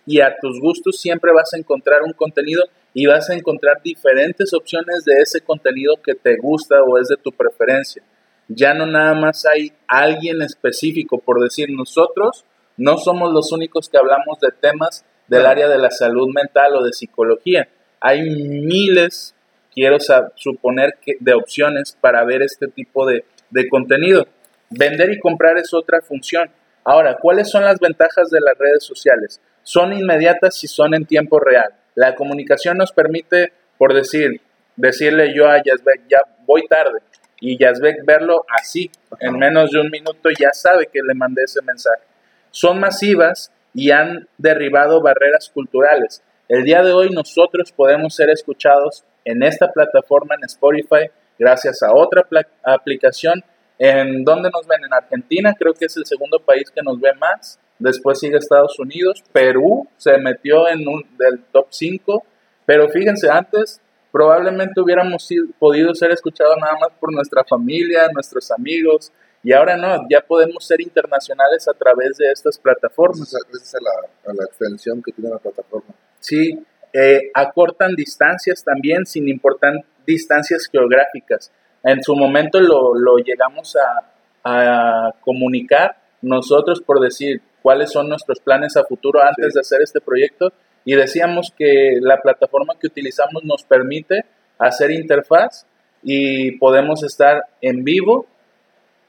[0.05, 4.53] y a tus gustos siempre vas a encontrar un contenido y vas a encontrar diferentes
[4.53, 8.03] opciones de ese contenido que te gusta o es de tu preferencia.
[8.49, 12.45] Ya no nada más hay alguien específico, por decir nosotros
[12.76, 16.82] no somos los únicos que hablamos de temas del área de la salud mental o
[16.82, 17.68] de psicología.
[18.01, 19.34] Hay miles,
[19.72, 19.99] quiero
[20.34, 24.26] suponer, que, de opciones para ver este tipo de, de contenido.
[24.70, 26.51] Vender y comprar es otra función.
[26.82, 29.41] Ahora, ¿cuáles son las ventajas de las redes sociales?
[29.62, 31.74] Son inmediatas y son en tiempo real.
[31.95, 34.41] La comunicación nos permite, por decir,
[34.76, 37.01] decirle yo a Yazbek, ya voy tarde,
[37.41, 41.62] y Yazbek verlo así, en menos de un minuto ya sabe que le mandé ese
[41.62, 42.03] mensaje.
[42.51, 46.22] Son masivas y han derribado barreras culturales.
[46.49, 51.95] El día de hoy nosotros podemos ser escuchados en esta plataforma, en Spotify, gracias a
[51.95, 52.26] otra
[52.62, 53.43] aplicación.
[53.78, 54.84] ¿En dónde nos ven?
[54.84, 57.59] En Argentina, creo que es el segundo país que nos ve más.
[57.81, 59.24] Después sigue Estados Unidos.
[59.33, 62.24] Perú se metió en un del top 5.
[62.64, 63.81] Pero fíjense, antes
[64.12, 65.28] probablemente hubiéramos
[65.59, 69.12] podido ser escuchados nada más por nuestra familia, nuestros amigos,
[69.43, 73.35] y ahora no, ya podemos ser internacionales a través de estas plataformas.
[73.49, 75.95] Gracias a la, a la extensión que tiene la plataforma.
[76.18, 76.62] Sí,
[76.93, 79.72] eh, acortan distancias también sin importar
[80.07, 81.51] distancias geográficas.
[81.83, 84.12] En su momento lo, lo llegamos a,
[84.45, 90.01] a, comunicar nosotros por decir cuáles son nuestros planes a futuro antes de hacer este
[90.01, 90.53] proyecto
[90.85, 94.25] y decíamos que la plataforma que utilizamos nos permite
[94.59, 95.67] hacer interfaz
[96.03, 98.27] y podemos estar en vivo.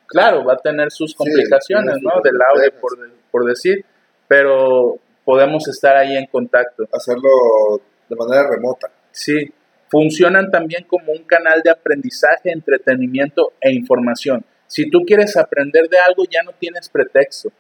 [0.07, 2.21] Claro, va a tener sus complicaciones, ¿no?
[2.21, 2.91] Del audio, por,
[3.31, 3.85] por decir,
[4.27, 6.83] pero podemos estar ahí en contacto.
[6.91, 8.89] Hacerlo de manera remota.
[9.11, 9.53] Sí,
[9.89, 14.43] funcionan también como un canal de aprendizaje, entretenimiento e información.
[14.67, 17.51] Si tú quieres aprender de algo, ya no tienes pretexto.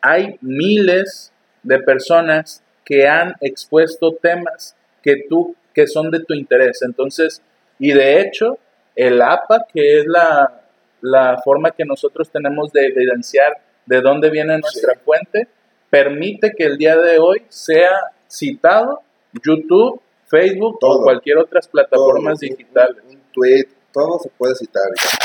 [0.00, 6.82] Hay miles de personas que han expuesto temas que tú que son de tu interés.
[6.82, 7.42] Entonces,
[7.78, 8.58] y de hecho,
[8.96, 10.62] el APA, que es la,
[11.00, 15.46] la forma que nosotros tenemos de evidenciar de dónde viene nuestra fuente,
[15.88, 17.92] permite que el día de hoy sea
[18.28, 19.02] citado
[19.32, 23.02] YouTube, Facebook o cualquier otras plataformas digitales.
[23.08, 24.82] Un, tweet, todo se puede citar.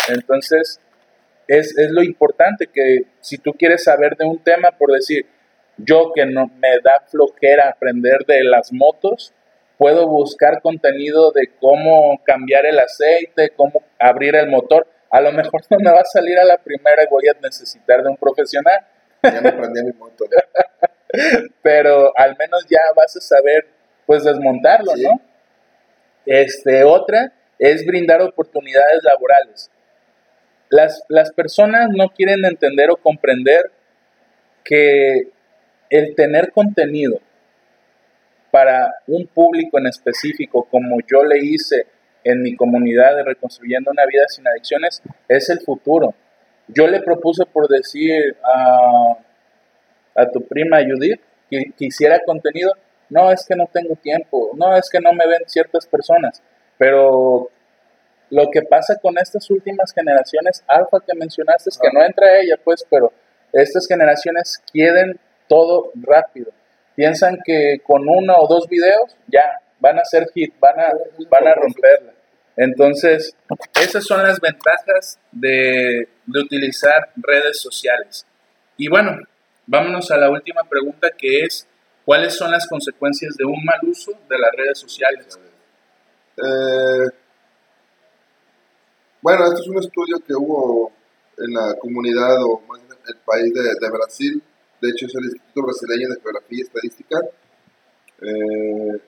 [0.09, 0.79] Entonces,
[1.47, 5.25] es, es, lo importante que si tú quieres saber de un tema, por decir,
[5.77, 9.33] yo que no me da flojera aprender de las motos,
[9.77, 14.87] puedo buscar contenido de cómo cambiar el aceite, cómo abrir el motor.
[15.09, 18.01] A lo mejor no me va a salir a la primera y voy a necesitar
[18.03, 18.79] de un profesional,
[19.21, 20.25] ya me aprendí mi moto.
[21.61, 23.67] Pero al menos ya vas a saber,
[24.05, 25.21] pues, desmontarlo, ¿no?
[26.25, 29.69] Este, otra es brindar oportunidades laborales.
[30.73, 33.69] Las, las personas no quieren entender o comprender
[34.63, 35.27] que
[35.91, 37.19] el tener contenido
[38.49, 41.85] para un público en específico, como yo le hice
[42.23, 46.15] en mi comunidad de Reconstruyendo una vida sin adicciones, es el futuro.
[46.67, 49.15] Yo le propuse por decir a,
[50.15, 51.21] a tu prima Judith
[51.51, 52.71] que, quisiera contenido.
[53.11, 54.49] No, es que no tengo tiempo.
[54.55, 56.41] No, es que no me ven ciertas personas.
[56.79, 57.51] Pero
[58.33, 62.55] lo que pasa con estas últimas generaciones alfa que mencionaste es que no entra ella,
[62.63, 63.13] pues, pero
[63.51, 66.51] estas generaciones quieren todo rápido.
[66.95, 70.93] Piensan que con uno o dos videos ya van a ser hit, van a,
[71.29, 72.13] van a romperla.
[72.57, 73.35] Entonces,
[73.79, 78.25] esas son las ventajas de, utilizar redes sociales.
[78.77, 79.15] Y bueno,
[79.67, 81.67] vámonos a la última pregunta que es,
[82.03, 85.39] ¿cuáles son las consecuencias de un mal uso de las redes sociales?
[86.37, 87.22] Eh,
[89.23, 90.91] bueno, este es un estudio que hubo
[91.37, 94.43] en la comunidad o más en el país de, Brasil.
[94.81, 97.19] De hecho, es el Instituto Brasileño de Geografía y Estadística.
[98.21, 99.01] Eh,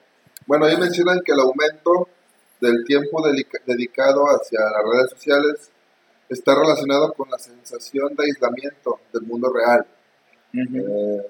[0.47, 2.07] bueno, ahí mencionan que el aumento
[2.61, 3.21] del tiempo
[3.65, 5.71] dedicado hacia las redes sociales
[6.29, 9.85] está relacionado con la sensación de aislamiento del mundo real,
[10.53, 11.27] eh,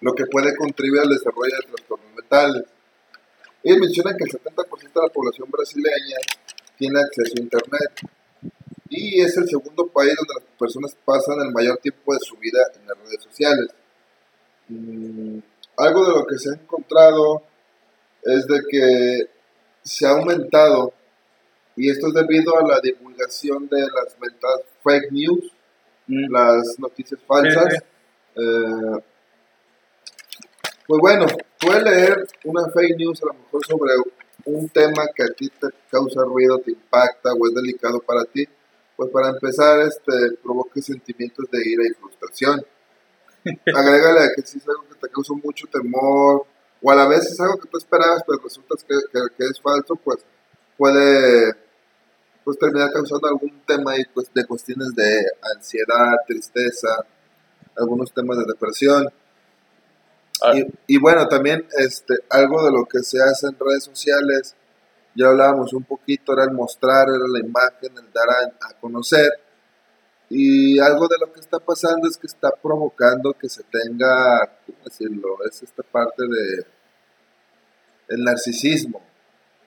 [0.00, 2.64] lo que puede contribuir al desarrollo de trastornos mentales.
[3.62, 6.16] Ellos mencionan que el 70% de la población brasileña
[6.80, 7.90] tiene acceso a Internet
[8.88, 12.58] y es el segundo país donde las personas pasan el mayor tiempo de su vida
[12.74, 13.70] en las redes sociales.
[14.68, 15.38] Mm,
[15.76, 17.42] algo de lo que se ha encontrado
[18.22, 19.30] es de que
[19.82, 20.94] se ha aumentado
[21.76, 25.52] y esto es debido a la divulgación de las ventas fake news,
[26.06, 26.32] mm.
[26.32, 27.74] las noticias falsas.
[28.36, 29.02] Eh,
[30.86, 31.26] pues bueno,
[31.60, 33.92] puedes leer una fake news a lo mejor sobre
[34.44, 38.46] un tema que a ti te causa ruido, te impacta o es delicado para ti.
[38.96, 42.64] Pues para empezar, este, provoque sentimientos de ira y frustración.
[43.74, 46.46] Agrégale que si es algo que te causa mucho temor,
[46.82, 48.94] o a la vez es algo que tú esperabas, pero resulta que,
[49.36, 50.18] que, es falso, pues
[50.76, 51.54] puede
[52.44, 55.24] pues, terminar causando algún tema pues, de cuestiones de
[55.54, 57.04] ansiedad, tristeza,
[57.76, 59.08] algunos temas de depresión.
[60.42, 60.52] Ah.
[60.54, 64.54] Y, y, bueno, también este, algo de lo que se hace en redes sociales,
[65.14, 69.30] ya hablábamos un poquito, era el mostrar, era la imagen, el dar a, a conocer.
[70.28, 74.78] Y algo de lo que está pasando es que está provocando que se tenga, ¿cómo
[74.84, 75.38] decirlo?
[75.48, 76.64] Es esta parte de
[78.10, 79.00] el narcisismo.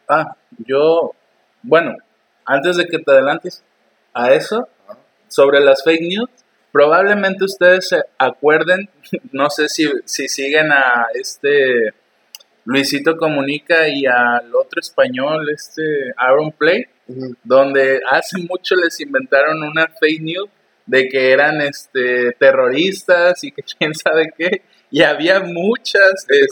[0.08, 1.14] Ah, yo,
[1.64, 1.96] bueno,
[2.46, 3.64] antes de que te adelantes
[4.14, 4.68] a eso,
[5.28, 6.30] sobre las fake news,
[6.74, 8.90] probablemente ustedes se acuerden,
[9.32, 11.94] no sé si, si siguen a este
[12.66, 16.88] Luisito Comunica y al otro español, este Aaron Play,
[17.44, 20.50] donde hace mucho les inventaron una fake news
[20.86, 24.64] de que eran este terroristas y que quién sabe qué
[24.94, 26.46] y había muchas este,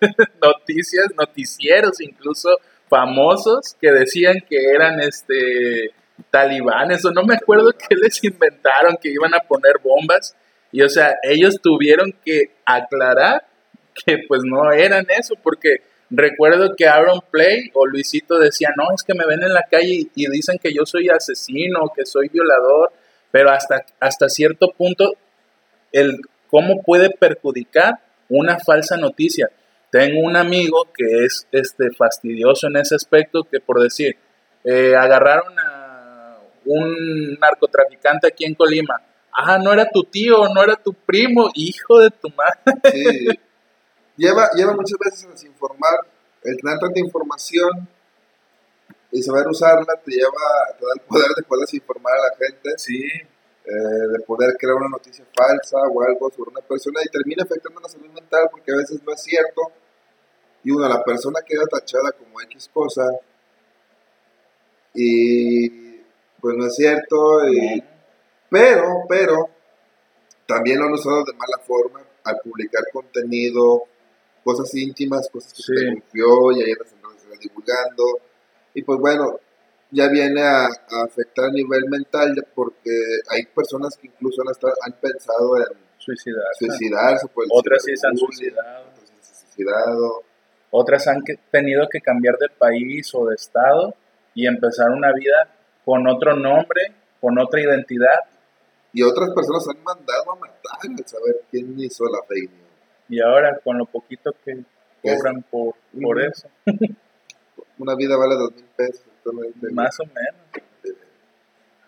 [0.42, 2.50] noticias, noticieros incluso
[2.88, 5.90] famosos que decían que eran este
[6.30, 10.34] talibanes o no me acuerdo qué les inventaron que iban a poner bombas
[10.70, 13.46] y o sea, ellos tuvieron que aclarar
[13.94, 19.02] que pues no eran eso porque recuerdo que Aaron Play o Luisito decía, "No, es
[19.02, 22.92] que me ven en la calle y, dicen que yo soy asesino, que soy violador",
[23.30, 25.14] pero hasta hasta cierto punto
[25.92, 29.50] el cómo puede perjudicar una falsa noticia.
[29.90, 34.16] Tengo un amigo que es este fastidioso en ese aspecto que por decir,
[34.64, 35.77] eh, agarraron a
[36.68, 39.02] un narcotraficante aquí en Colima.
[39.32, 42.92] Ah, no era tu tío, no era tu primo, hijo de tu madre.
[42.92, 43.28] Sí.
[44.16, 46.00] Lleva, lleva muchas veces a desinformar,
[46.42, 47.88] el tener tanta información
[49.12, 52.70] y saber usarla te lleva, te da el poder de poder desinformar a la gente,
[52.78, 53.00] Sí,
[53.64, 57.80] eh, de poder crear una noticia falsa o algo sobre una persona y termina afectando
[57.80, 59.72] la salud mental porque a veces no es cierto.
[60.64, 63.04] Y uno, la persona queda tachada como X cosa
[64.94, 65.87] y
[66.40, 67.48] pues no es cierto.
[67.48, 67.82] Y,
[68.50, 69.48] pero, pero,
[70.46, 73.84] también lo han usado de mala forma al publicar contenido,
[74.44, 75.72] cosas íntimas, cosas que Sí.
[75.76, 78.04] se confió y ahí las van divulgando.
[78.74, 79.38] Y pues bueno,
[79.90, 82.90] ya viene a, a afectar a nivel mental ya porque
[83.30, 85.64] hay personas que incluso han, estado- han pensado en
[85.98, 86.44] suicidar.
[86.58, 87.26] suicidarse.
[87.28, 88.80] Por el Otras sí se han suicidado.
[88.90, 90.22] otras sí se han suicidado.
[90.70, 93.94] Otras han que- tenido que cambiar de país o de estado
[94.34, 95.54] y empezar una vida
[95.88, 96.82] con otro nombre,
[97.18, 98.20] con otra identidad.
[98.92, 102.68] Y otras personas han mandado a matar al saber quién hizo la fake news.
[103.08, 104.58] Y ahora con lo poquito que
[105.02, 106.46] cobran por, por eso,
[107.78, 109.06] Una vida vale dos mil pesos.
[109.72, 110.98] más o menos.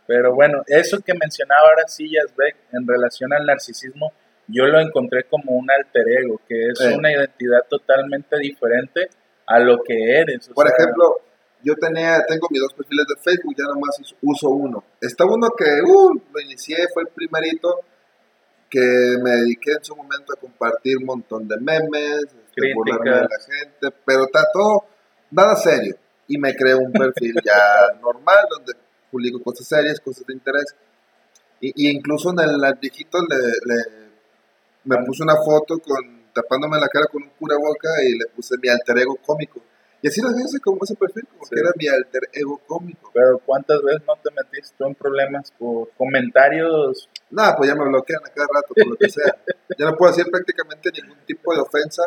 [0.07, 4.13] Pero bueno, eso que mencionaba ahora sí, Yazbek, en relación al narcisismo,
[4.47, 6.95] yo lo encontré como un alter ego, que es Sí.
[6.95, 9.11] una identidad totalmente diferente
[9.47, 10.49] a lo que eres.
[10.49, 11.17] o Por sea, ejemplo,
[11.63, 14.83] yo tenía, tengo mis dos perfiles de Facebook, ya nomás us- uso uno.
[15.01, 17.81] Está uno que uh, lo inicié, fue el primerito,
[18.69, 23.29] que me dediqué en su momento a compartir un montón de memes, este, burlarme de
[23.29, 24.85] la gente, pero está todo,
[25.31, 25.97] nada serio.
[26.29, 27.59] Y me creé un perfil ya
[28.01, 28.73] normal, donde
[29.11, 30.67] publico cosas serias, cosas de interés.
[31.61, 34.11] Y, y incluso en el viejito le, le-
[34.85, 38.69] me puse una foto con tapándome la cara con un boca y le puse mi
[38.69, 39.61] alter ego cómico.
[40.03, 41.55] Y así lo hice como ese perfil, como Sí.
[41.55, 43.11] que era mi alter ego cómico.
[43.13, 47.09] Pero ¿cuántas veces no te metiste tú en problemas por comentarios?
[47.31, 49.35] Nada, pues ya me bloquean a cada rato, por lo que sea.
[49.79, 52.03] Ya no puedo decir prácticamente ningún tipo de ofensa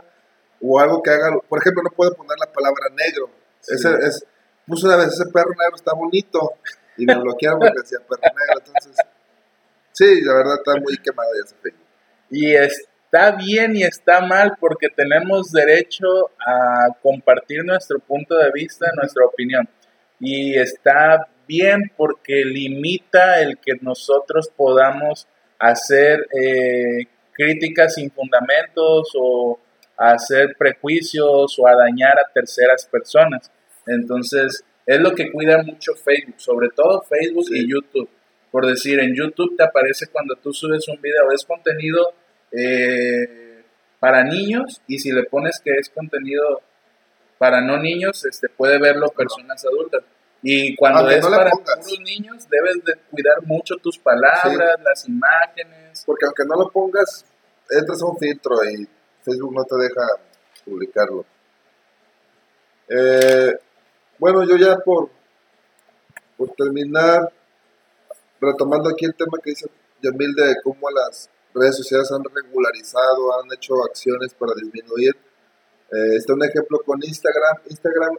[0.62, 1.40] o algo que haga.
[1.48, 3.30] Por ejemplo, no puedo poner la palabra negro.
[3.62, 3.74] Sí.
[3.76, 4.26] Ese es,
[4.68, 6.54] puse una vez, ese perro negro está bonito.
[6.98, 8.64] Y me bloquearon porque decía perro negro.
[8.66, 8.96] Entonces,
[9.92, 11.88] sí, la verdad está muy quemado ya ese Facebook.
[12.30, 12.54] Y
[13.14, 19.26] está bien y está mal porque tenemos derecho a compartir nuestro punto de vista, nuestra
[19.26, 19.70] opinión.
[20.20, 25.28] Y está bien porque limita el que nosotros podamos
[25.60, 29.60] hacer eh, críticas sin fundamentos o
[29.96, 33.52] hacer prejuicios o a dañar a terceras personas.
[33.86, 37.60] Entonces, es lo que cuida mucho Facebook, sobre todo Facebook Sí.
[37.60, 38.10] y YouTube.
[38.50, 42.14] Por decir, en YouTube te aparece cuando tú subes un video, es contenido
[42.58, 43.64] eh,
[44.00, 46.62] para niños y si le pones que es contenido
[47.38, 50.04] para no niños, este, puede verlo personas adultas.
[50.42, 55.08] Y cuando Aunque es no para puros niños, debes de cuidar mucho tus palabras, las
[55.08, 56.04] imágenes.
[56.06, 57.26] Porque aunque no lo pongas,
[57.70, 58.88] entras a un filtro y
[59.22, 60.02] Facebook no te deja
[60.66, 61.26] publicarlo.
[62.90, 63.58] Eh,
[64.20, 65.10] bueno, yo ya por,
[66.38, 67.32] por terminar,
[68.40, 69.68] retomando aquí el tema que dice
[70.02, 75.16] Yamil de cómo las redes sociales han regularizado, han hecho acciones para disminuir.
[75.92, 77.58] Eh, está un ejemplo con Instagram.
[77.70, 78.18] Instagram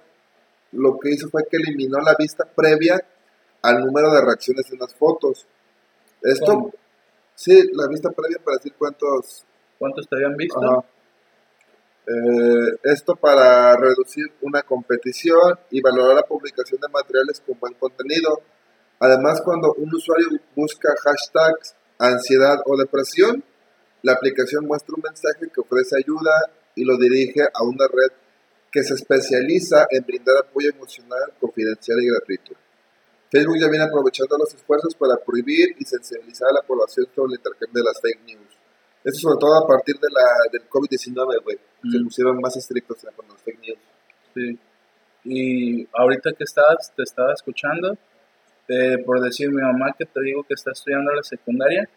[0.72, 3.05] lo que hizo fue que eliminó la vista previa
[3.62, 5.47] al número de reacciones en las fotos.
[6.22, 6.72] Esto, ¿Cómo?
[7.35, 9.45] sí, la vista previa para decir cuántos
[9.78, 10.64] ¿Cuántos te habían visto?
[10.64, 10.85] Ajá.
[12.07, 18.43] Eh, esto para reducir una competición y valorar la publicación de materiales con buen contenido.
[19.01, 21.74] Además, cuando un usuario busca hashtags
[22.07, 23.42] ansiedad o depresión,
[24.02, 26.30] la aplicación muestra un mensaje que ofrece ayuda
[26.74, 28.12] y lo dirige a una red
[28.70, 32.52] que se especializa en brindar apoyo emocional, confidencial y gratuito.
[33.30, 37.38] Facebook ya viene aprovechando los esfuerzos para prohibir y sensibilizar a la población sobre el
[37.38, 38.52] intercambio de las fake news.
[39.05, 41.57] Esto sobre todo a partir de la, del COVID-19, güey.
[41.82, 42.05] Se Mm.
[42.05, 43.78] pusieron más estrictos con los fake news.
[44.34, 44.59] Sí.
[45.26, 47.96] y ahorita que estabas, te estaba escuchando,
[48.69, 51.89] eh, por decir mi mamá que te digo que está estudiando la secundaria,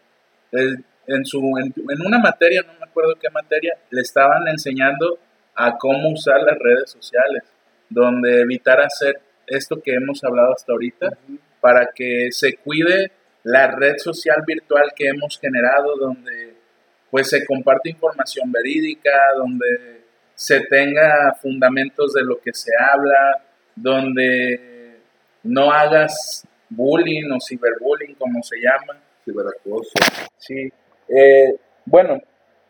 [0.52, 5.18] en, su, en, en, una materia, no me acuerdo qué materia, le estaban enseñando
[5.54, 7.42] a cómo usar las redes sociales,
[7.88, 11.18] donde evitar hacer esto que hemos hablado hasta ahorita,
[11.60, 13.12] para que se cuide
[13.42, 16.54] la red social virtual que hemos generado, donde
[17.10, 20.02] pues se comparte información verídica, donde
[20.34, 23.42] se tenga fundamentos de lo que se habla,
[23.74, 25.00] donde
[25.42, 29.00] no hagas bullying o ciberbullying, como se llama.
[29.24, 29.92] Ciberacoso.
[30.36, 30.72] Sí.
[31.08, 32.20] Eh, bueno,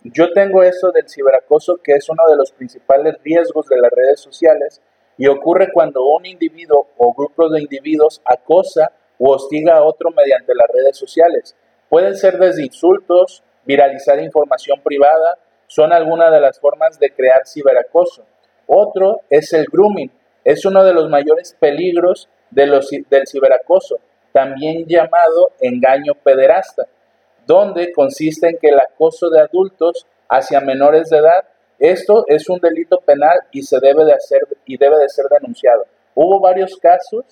[0.03, 4.21] yo tengo eso del ciberacoso, que es uno de los principales riesgos de las redes
[4.21, 4.81] sociales,
[5.17, 10.55] y ocurre cuando un individuo o grupo de individuos acosa o hostiga a otro mediante
[10.55, 11.57] las redes sociales.
[11.89, 18.25] Pueden ser desde insultos, viralizar información privada, son algunas de las formas de crear ciberacoso.
[18.67, 20.11] Otro es el grooming,
[20.45, 22.67] es uno de los mayores peligros de
[23.09, 23.99] del ciberacoso,
[24.33, 26.87] también llamado engaño pederasta,
[27.47, 31.45] donde consiste en que el acoso de adultos hacia menores de edad,
[31.79, 35.87] esto es un delito penal y se debe de hacer y debe de ser denunciado.
[36.15, 37.25] Hubo varios casos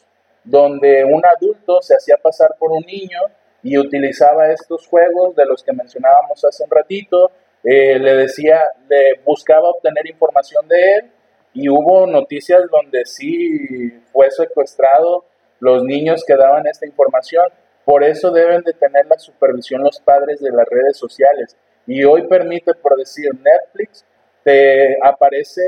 [0.45, 3.21] donde un adulto se hacía pasar por un niño
[3.63, 7.33] y utilizaba estos juegos de los que mencionábamos hace un ratito,
[7.65, 11.11] eh, le decía, le buscaba obtener información de él
[11.57, 15.25] y hubo noticias donde sí fue secuestrado
[15.59, 17.47] los niños que daban esta información.
[17.83, 21.57] Por eso deben de tener la supervisión los padres de las redes sociales.
[21.87, 24.05] Y hoy permite, por decir, Netflix,
[24.45, 25.63] te aparece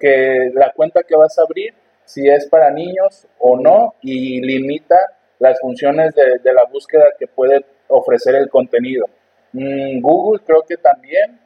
[0.00, 1.74] que la cuenta que vas a abrir
[2.04, 4.96] si es para niños o no y limita
[5.38, 9.06] las funciones de, la búsqueda que puede ofrecer el contenido.
[9.52, 11.38] Mm, Google creo que también,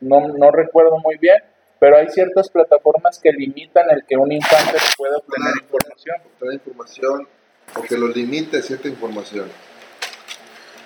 [0.00, 1.38] no, no, recuerdo muy bien,
[1.82, 6.16] pero hay ciertas plataformas que limitan el que un infante pueda obtener información.
[6.24, 7.28] Obtener información
[7.74, 9.46] o que lo limite cierta información.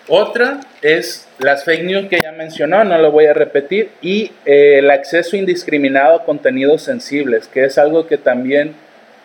[0.09, 4.79] Otra es las fake news que ya mencionó, no lo voy a repetir, y eh,
[4.79, 8.75] el acceso indiscriminado a contenidos sensibles, que es algo que también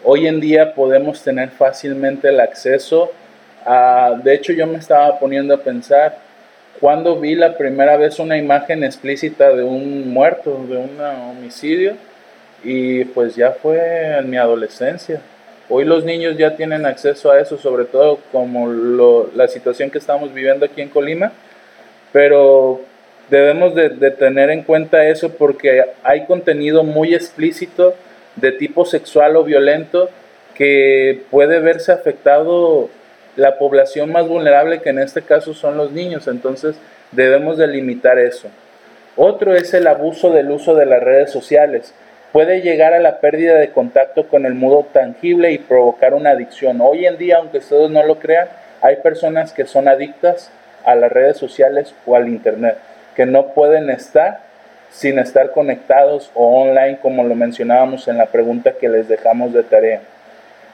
[0.04, 3.12] Hoy en día podemos tener fácilmente el acceso
[3.64, 6.18] a, de hecho yo me estaba poniendo a pensar,
[6.82, 11.94] cuando vi la primera vez una imagen explícita de un muerto, de un homicidio,
[12.64, 15.22] y pues ya fue en mi adolescencia.
[15.70, 18.68] Hoy los niños ya tienen acceso a eso, sobre todo como
[19.36, 21.32] la situación que estamos viviendo aquí en Colima,
[22.12, 22.82] pero
[23.30, 27.94] debemos de, de tener en cuenta eso porque hay contenido muy explícito
[28.36, 30.10] de tipo sexual o violento
[30.56, 32.90] que puede verse afectado
[33.36, 36.76] la población más vulnerable que en este caso son los niños, entonces
[37.12, 38.50] debemos delimitar eso.
[39.16, 41.94] Otro es el abuso del uso de las redes sociales.
[42.32, 46.80] Puede llegar a la pérdida de contacto con el mundo tangible y provocar una adicción.
[46.80, 48.48] Hoy en día, aunque ustedes no lo crean,
[48.82, 50.50] hay personas que son adictas
[50.86, 52.78] a las redes sociales o al Internet,
[53.16, 54.40] que no pueden estar
[54.92, 59.64] sin estar conectados o online como lo mencionábamos en la pregunta que les dejamos de
[59.64, 60.02] tarea.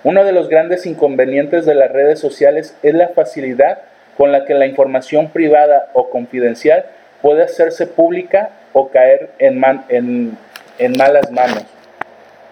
[0.08, 3.80] Uno de los grandes inconvenientes de las redes sociales es la facilidad
[4.16, 6.86] con la que la información privada o confidencial
[7.22, 11.66] puede hacerse pública o caer en, malas manos.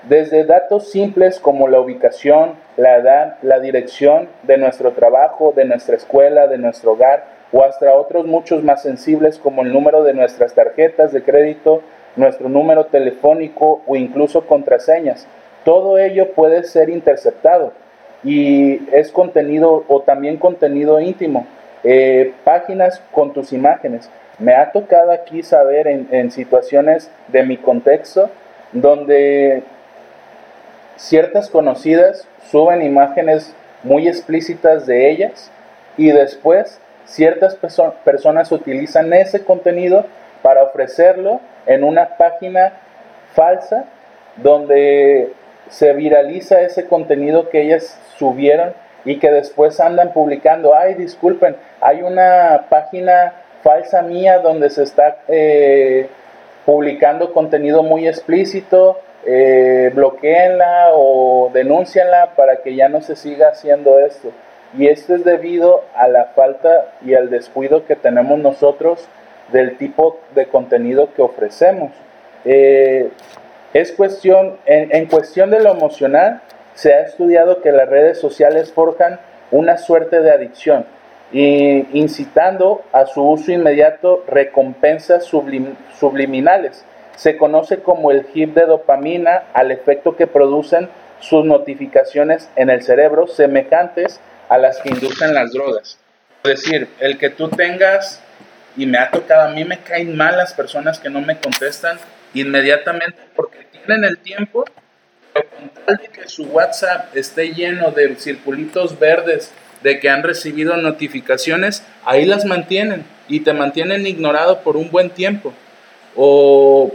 [0.09, 5.95] Desde datos simples como la ubicación, la edad, la dirección de nuestro trabajo, de nuestra
[5.95, 10.53] escuela, de nuestro hogar, o hasta otros muchos más sensibles como el número de nuestras
[10.55, 11.83] tarjetas de crédito,
[12.17, 15.25] nuestro número telefónico o incluso contraseñas.
[15.65, 17.73] Todo ello puede ser interceptado
[18.23, 21.45] y es contenido o también contenido íntimo.
[21.83, 24.09] Eh, páginas con tus imágenes.
[24.39, 28.29] Me ha tocado aquí saber en, en situaciones de mi contexto
[28.71, 29.63] donde
[30.95, 33.53] ciertas conocidas suben imágenes
[33.83, 35.51] muy explícitas de ellas
[35.97, 37.57] y después ciertas
[38.03, 40.05] personas utilizan ese contenido
[40.41, 42.73] para ofrecerlo en una página
[43.33, 43.85] falsa
[44.37, 45.31] donde
[45.69, 52.01] se viraliza ese contenido que ellas subieron y que después andan publicando, ay, disculpen, hay
[52.01, 56.07] una página falsa mía donde se está eh,
[56.65, 63.99] publicando contenido muy explícito, eh, bloqueenla o denúncianla para que ya no se siga haciendo
[63.99, 64.31] esto.
[64.77, 69.07] Y esto es debido a la falta y al descuido que tenemos nosotros
[69.51, 71.91] del tipo de contenido que ofrecemos.
[72.43, 73.09] Eh,
[73.75, 76.41] es cuestión, en, cuestión de lo emocional,
[76.75, 79.19] se ha estudiado que las redes sociales forjan
[79.51, 80.85] una suerte de adicción,
[81.33, 86.85] y incitando a su uso inmediato recompensas subliminales.
[87.17, 90.87] Se conoce como el hit de dopamina al efecto que producen
[91.19, 95.99] sus notificaciones en el cerebro semejantes a las que inducen las drogas.
[96.45, 98.21] Es decir, el que tú tengas,
[98.77, 101.97] y me ha tocado, a mí me caen mal las personas que no me contestan
[102.35, 104.65] inmediatamente porque tienen el tiempo,
[105.33, 109.51] pero con tal de que su WhatsApp esté lleno de circulitos verdes
[109.83, 115.09] de que han recibido notificaciones, ahí las mantienen y te mantienen ignorado por un buen
[115.09, 115.53] tiempo.
[116.15, 116.91] O...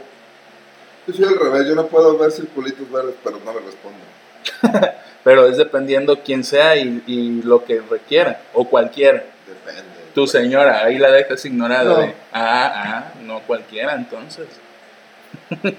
[1.06, 3.98] Yo soy al revés, yo no puedo ver circulitos verdes, pero no me respondo.
[5.24, 9.24] pero es dependiendo quién sea y, lo que requiera, o cualquiera.
[9.46, 9.82] Depende.
[10.14, 12.12] Tu señora, ahí la dejas ignorada.
[12.32, 14.48] ah, ah, no cualquiera entonces.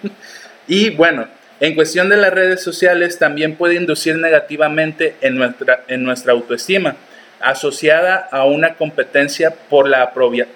[0.67, 1.27] y bueno,
[1.59, 6.95] en cuestión de las redes sociales también puede inducir negativamente en nuestra, en nuestra autoestima,
[7.39, 10.11] asociada a una competencia por la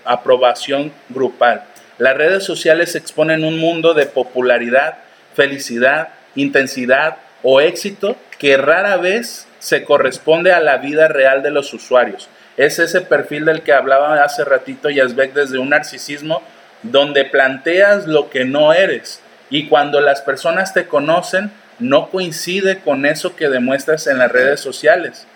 [0.06, 1.64] aprobación grupal.
[1.98, 4.98] Las redes sociales exponen un mundo de popularidad,
[5.36, 11.74] felicidad, intensidad o éxito que rara vez se corresponde a la vida real de los
[11.74, 12.30] usuarios.
[12.58, 16.42] Es ese perfil del que hablaba hace ratito Yazbek desde un narcisismo
[16.84, 19.22] donde planteas lo que no eres
[19.56, 21.50] y cuando las personas te conocen,
[21.80, 25.28] no coincide con eso que demuestras en las redes sociales.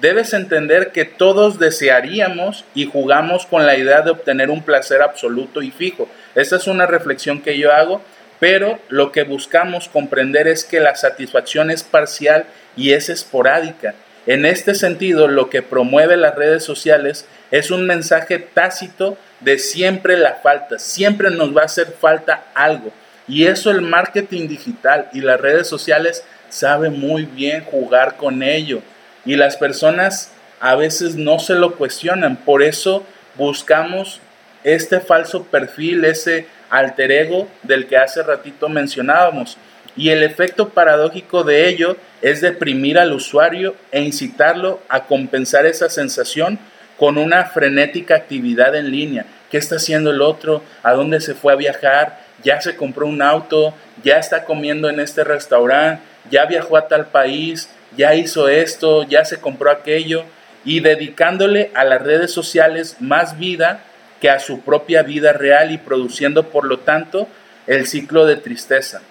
[0.00, 5.60] Debes entender que todos desearíamos y jugamos con la idea de obtener un placer absoluto
[5.60, 6.08] y fijo.
[6.36, 8.00] Esa es una reflexión que yo hago,
[8.38, 12.44] pero lo que buscamos comprender es que la satisfacción es parcial
[12.76, 13.96] y es esporádica.
[14.28, 20.16] En este sentido, lo que promueve las redes sociales es un mensaje tácito de siempre
[20.16, 22.92] la falta, siempre nos va a hacer falta algo.
[23.26, 28.82] Y eso el marketing digital y las redes sociales sabe muy bien jugar con ello.
[29.24, 32.36] Y las personas a veces no se lo cuestionan.
[32.36, 33.04] Por eso
[33.36, 34.20] buscamos
[34.62, 39.56] este falso perfil, ese alter ego del que hace ratito mencionábamos.
[39.96, 45.88] Y el efecto paradójico de ello es deprimir al usuario e incitarlo a compensar esa
[45.88, 46.58] sensación
[46.98, 49.26] con una frenética actividad en línea.
[49.50, 50.62] ¿Qué está haciendo el otro?
[50.82, 52.23] ¿A dónde se fue a viajar?
[52.44, 57.06] Ya se compró un auto, ya está comiendo en este restaurante, ya viajó a tal
[57.06, 60.24] país, ya hizo esto, ya se compró aquello,
[60.64, 63.80] y dedicándole a las redes sociales más vida
[64.20, 67.28] que a su propia vida real y produciendo, por lo tanto,
[67.66, 69.02] el ciclo de tristeza.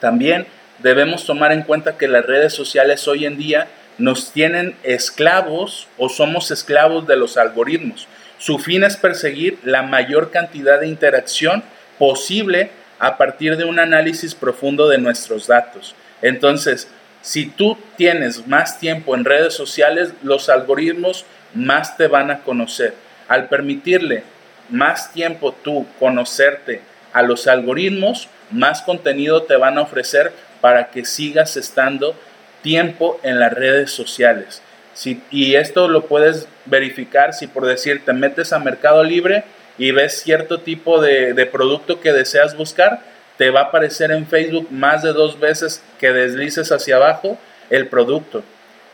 [0.00, 0.46] También
[0.78, 6.08] debemos tomar en cuenta que las redes sociales hoy en día nos tienen esclavos o
[6.08, 8.08] somos esclavos de los algoritmos.
[8.38, 11.62] Su fin es perseguir la mayor cantidad de interacción
[11.98, 15.94] posible a partir de un análisis profundo de nuestros datos.
[16.20, 16.88] Entonces,
[17.20, 21.24] si tú tienes más tiempo en redes sociales, los algoritmos
[21.54, 22.94] más te van a conocer.
[23.28, 24.24] Al permitirle
[24.68, 26.80] más tiempo tú conocerte
[27.12, 32.14] a los algoritmos, más contenido te van a ofrecer para que sigas estando
[32.62, 34.62] tiempo en las redes sociales.
[35.30, 39.44] Y esto lo puedes verificar si por decir te metes a Mercado Libre
[39.82, 43.00] y ves cierto tipo de, producto que deseas buscar,
[43.36, 47.36] te va a aparecer en Facebook más de dos veces que deslices hacia abajo
[47.68, 48.44] el producto.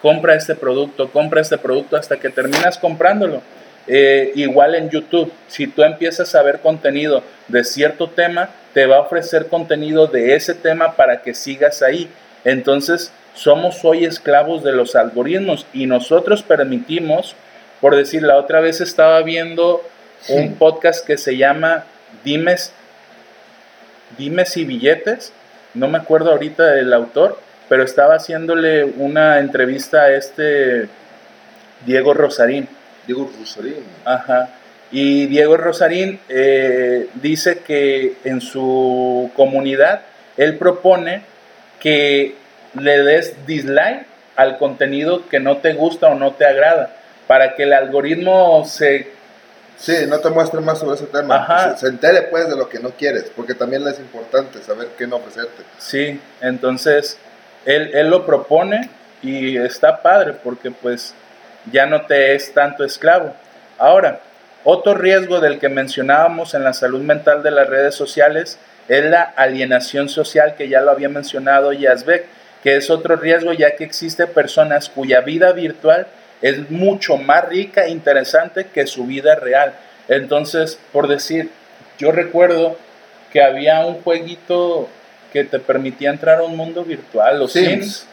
[0.01, 3.43] Compra este producto, compra este producto hasta que terminas comprándolo.
[3.87, 8.97] Eh, igual en YouTube, si tú empiezas a ver contenido de cierto tema, te va
[8.97, 12.09] a ofrecer contenido de ese tema para que sigas ahí.
[12.47, 17.37] Entonces, somos hoy esclavos de los algoritmos y nosotros permitimos,
[17.83, 19.83] por decir, la otra vez estaba viendo
[20.29, 21.85] un podcast que se llama
[22.25, 22.73] Dimes,
[24.17, 25.33] Dimes y Billetes.
[25.75, 27.39] No me acuerdo ahorita del autor,
[27.69, 30.89] pero estaba haciéndole una entrevista a este
[31.87, 32.69] Diego Rosarín.
[33.07, 33.85] Diego Rosarín.
[34.05, 34.51] Ajá.
[34.91, 40.03] Y Diego Rosarín eh, dice que en su comunidad
[40.37, 41.23] él propone
[41.81, 42.35] que
[42.75, 46.95] le des dislike al contenido que no te gusta o no te agrada,
[47.27, 49.09] para que el algoritmo se
[49.79, 51.77] Sí, no te muestre más sobre ese tema.
[51.77, 55.17] Se, entere pues de lo que no quieres, porque también es importante saber qué no
[55.17, 55.63] ofrecerte.
[55.79, 57.17] Sí, entonces
[57.65, 58.91] él, él lo propone
[59.23, 61.15] y está padre porque pues
[61.71, 63.35] ya no te es tanto esclavo.
[63.79, 64.21] Ahora,
[64.65, 69.23] otro riesgo del que mencionábamos en la salud mental de las redes sociales es la
[69.23, 72.27] alienación social que ya lo había mencionado Yazbek,
[72.63, 76.09] que es otro riesgo ya que existe personas cuya vida virtual
[76.43, 79.75] es mucho más rica e interesante que su vida real.
[80.09, 81.51] Entonces, por decir,
[81.99, 82.77] yo recuerdo
[83.33, 84.89] que había un jueguito
[85.33, 88.07] que te permitía entrar a un mundo virtual, los Sims,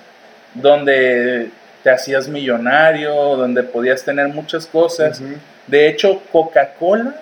[0.54, 1.50] donde
[1.84, 5.22] te hacías millonario, donde podías tener muchas cosas.
[5.68, 7.16] De hecho, Coca-Cola,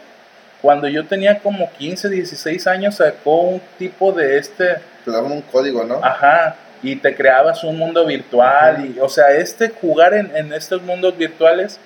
[0.62, 4.78] cuando yo tenía como 15, 16 años, sacó un tipo de este...
[5.06, 6.00] Te daban un código, ¿no?
[6.04, 8.86] Ajá, y te creabas un mundo virtual.
[8.86, 11.80] Y, o sea, este jugar en, en estos mundos virtuales,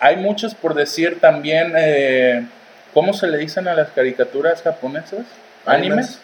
[0.00, 2.44] hay muchos por decir también, eh,
[2.92, 5.24] ¿cómo se le dicen a las caricaturas japonesas?
[5.64, 6.20] Animes,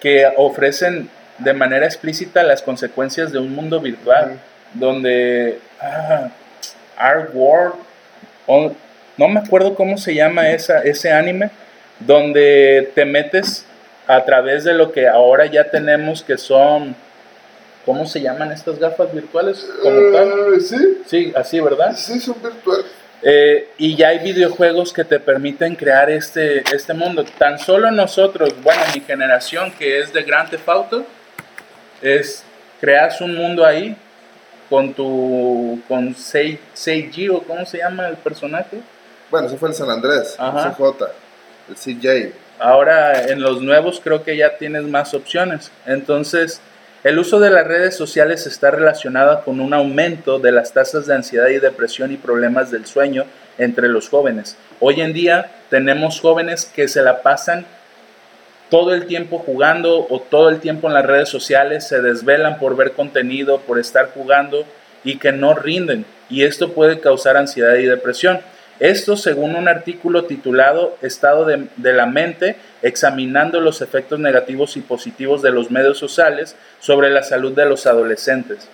[0.00, 4.38] que ofrecen de manera explícita las consecuencias de un mundo virtual,
[4.74, 6.28] donde ah,
[6.96, 7.74] Art World,
[9.16, 11.50] no me acuerdo cómo se llama esa, ese anime,
[11.98, 13.66] donde te metes
[14.06, 16.94] a través de lo que ahora ya tenemos que son
[17.84, 19.68] ¿Cómo se llaman estas gafas virtuales?
[19.82, 20.28] Como tal?
[20.54, 20.98] Eh, sí.
[21.06, 21.96] Sí, así, ¿verdad?
[21.96, 22.86] Sí, son virtuales.
[23.22, 27.24] Eh, y ya hay videojuegos que te permiten crear este, este mundo.
[27.38, 31.04] Tan solo nosotros, bueno, mi generación que es de Grand Theft Auto,
[32.00, 32.44] es
[32.80, 33.96] creas un mundo ahí
[34.70, 38.80] con tu con Seiji o cómo se llama el personaje.
[39.30, 41.04] Bueno, ese fue el San Andrés, el CJ,
[41.68, 42.34] el CJ.
[42.58, 45.70] Ahora en los nuevos creo que ya tienes más opciones.
[45.86, 46.60] Entonces,
[47.02, 51.14] el uso de las redes sociales está relacionado con un aumento de las tasas de
[51.14, 53.24] ansiedad y depresión y problemas del sueño
[53.56, 54.58] entre los jóvenes.
[54.80, 57.64] Hoy en día tenemos jóvenes que se la pasan
[58.68, 62.76] todo el tiempo jugando o todo el tiempo en las redes sociales, se desvelan por
[62.76, 64.64] ver contenido, por estar jugando
[65.02, 66.04] y que no rinden.
[66.28, 68.40] Y esto puede causar ansiedad y depresión.
[68.80, 75.42] Esto según un artículo titulado Estado de, la mente, examinando los efectos negativos y positivos
[75.42, 78.68] de los medios sociales sobre la salud de los adolescentes.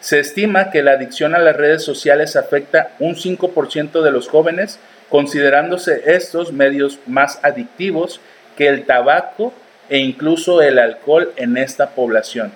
[0.00, 4.80] Se estima que la adicción a las redes sociales afecta un 5% de los jóvenes,
[5.08, 8.20] considerándose estos medios más adictivos
[8.56, 9.52] que el tabaco
[9.88, 12.50] e incluso el alcohol en esta población.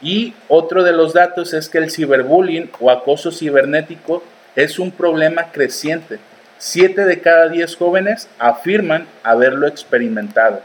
[0.00, 4.22] Y otro de los datos es que el ciberbullying o acoso cibernético
[4.58, 6.18] es un problema creciente.
[6.58, 10.60] Siete de cada diez jóvenes afirman haberlo experimentado.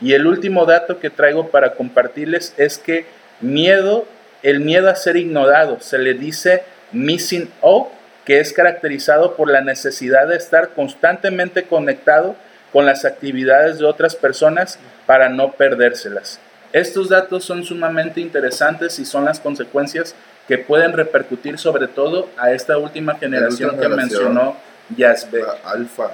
[0.00, 3.06] Y el último dato que traigo para compartirles es que
[3.40, 4.06] miedo,
[4.42, 7.86] el miedo a ser ignorado, se le dice missing out,
[8.24, 12.34] que es caracterizado por la necesidad de estar constantemente conectado
[12.72, 16.40] con las actividades de otras personas para no perdérselas.
[16.72, 20.16] Estos datos son sumamente interesantes y son las consecuencias
[20.48, 24.56] que pueden repercutir sobre todo a esta última generación que mencionó
[24.96, 25.44] Yasbe.
[25.62, 26.12] Alfa.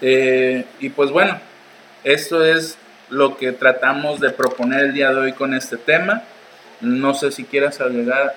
[0.00, 1.38] Eh, y pues bueno,
[2.02, 2.78] esto es
[3.10, 6.22] lo que tratamos de proponer el día de hoy con este tema.
[6.80, 8.34] No sé si quieras agregar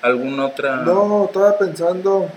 [0.00, 0.76] alguna otra...
[0.76, 2.30] No, estaba pensando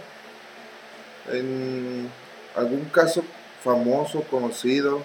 [1.32, 2.10] en
[2.58, 3.24] algún caso
[3.64, 5.02] famoso, conocido.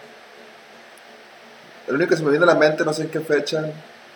[1.86, 3.70] El único que se me viene a la mente, no sé en qué fecha,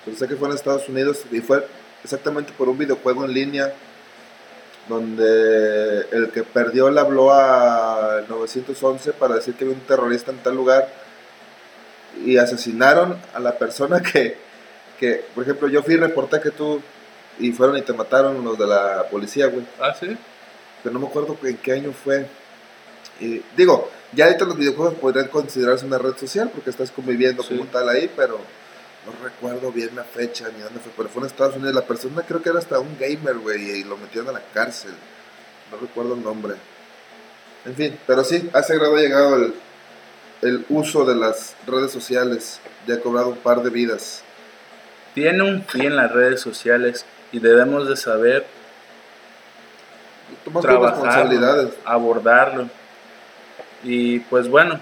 [0.05, 1.65] pero sé que fue en Estados Unidos y fue
[2.03, 3.73] exactamente por un videojuego en línea
[4.89, 10.39] donde el que perdió le habló a 911 para decir que había un terrorista en
[10.39, 10.89] tal lugar
[12.25, 14.37] y asesinaron a la persona que,
[14.99, 16.81] que por ejemplo, yo fui y reporté que tú
[17.39, 19.65] y fueron y te mataron los de la policía, güey.
[19.81, 20.17] Ah, sí.
[20.83, 22.27] Pero no me acuerdo en qué año fue.
[23.19, 27.65] Y, digo, ya ahorita los videojuegos podrían considerarse una red social porque estás conviviendo como
[27.67, 28.39] tal ahí, pero
[29.07, 31.75] no recuerdo bien la fecha ni dónde fue, pero fue en Estados Unidos.
[31.75, 34.93] La persona creo que era hasta un gamer, güey, y lo metieron a la cárcel.
[35.71, 36.55] No recuerdo el nombre.
[37.65, 39.55] En fin, pero sí, hace grado ha llegado el,
[40.43, 42.61] el uso de las redes sociales.
[42.87, 44.23] Ya ha cobrado un par de vidas.
[45.15, 48.47] Tiene un fin las redes sociales y debemos de saber
[50.61, 51.29] trabajar,
[51.85, 52.69] abordarlo.
[53.83, 54.81] Y pues bueno,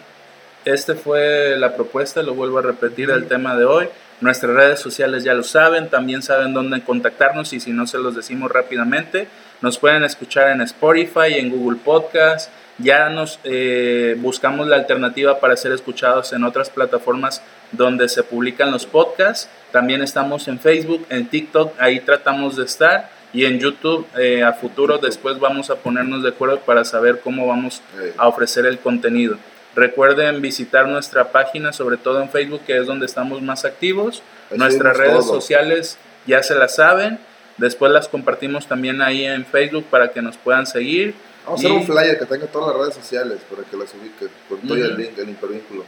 [0.65, 3.89] este fue la propuesta, lo vuelvo a repetir, el tema de hoy.
[4.21, 8.17] Nuestras redes sociales ya lo saben, también saben dónde contactarnos y si no se los
[8.17, 9.29] decimos rápidamente,
[9.61, 12.51] nos pueden escuchar en Spotify, en Google Podcast.
[12.79, 18.73] Ya nos eh, buscamos la alternativa para ser escuchados en otras plataformas donde se publican
[18.73, 19.49] los podcasts.
[19.71, 23.11] También estamos en Facebook, en TikTok, ahí tratamos de estar.
[23.33, 27.47] Y en YouTube eh, a futuro después vamos a ponernos de acuerdo para saber cómo
[27.47, 27.83] vamos
[28.17, 29.39] a ofrecer el contenido.
[29.79, 34.25] Recuerden visitar nuestra página, sobre todo en Facebook, que es donde estamos más activos.
[34.51, 37.21] Nuestras redes sociales ya se las saben.
[37.59, 41.15] Después las compartimos también ahí en Facebook para que nos puedan seguir.
[41.45, 44.29] Vamos a hacer un flyer que tenga todas las redes sociales para que las ubiquen
[44.49, 45.85] con todo el link, el hipervínculo.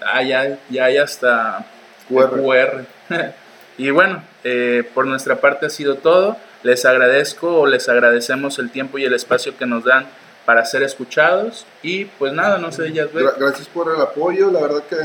[0.00, 1.66] Ah, ya, ya hay hasta
[2.08, 2.86] QR.
[3.76, 6.38] y bueno, eh, por nuestra parte ha sido todo.
[6.62, 10.06] Les agradezco o les agradecemos el tiempo y el espacio que nos dan
[10.46, 11.66] para ser escuchados.
[11.82, 14.96] Y pues nada, no sé, ya Gracias por el apoyo, la verdad que,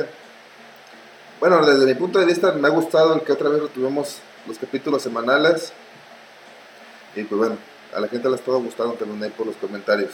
[1.41, 4.57] bueno, desde mi punto de vista me ha gustado el que otra vez tuvimos los
[4.57, 5.73] capítulos semanales.
[7.15, 7.57] Y pues bueno,
[7.93, 10.11] a la gente le ha estado gustando también ahí por los comentarios.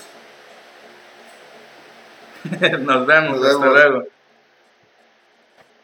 [2.80, 4.04] Nos vemos, hasta luego.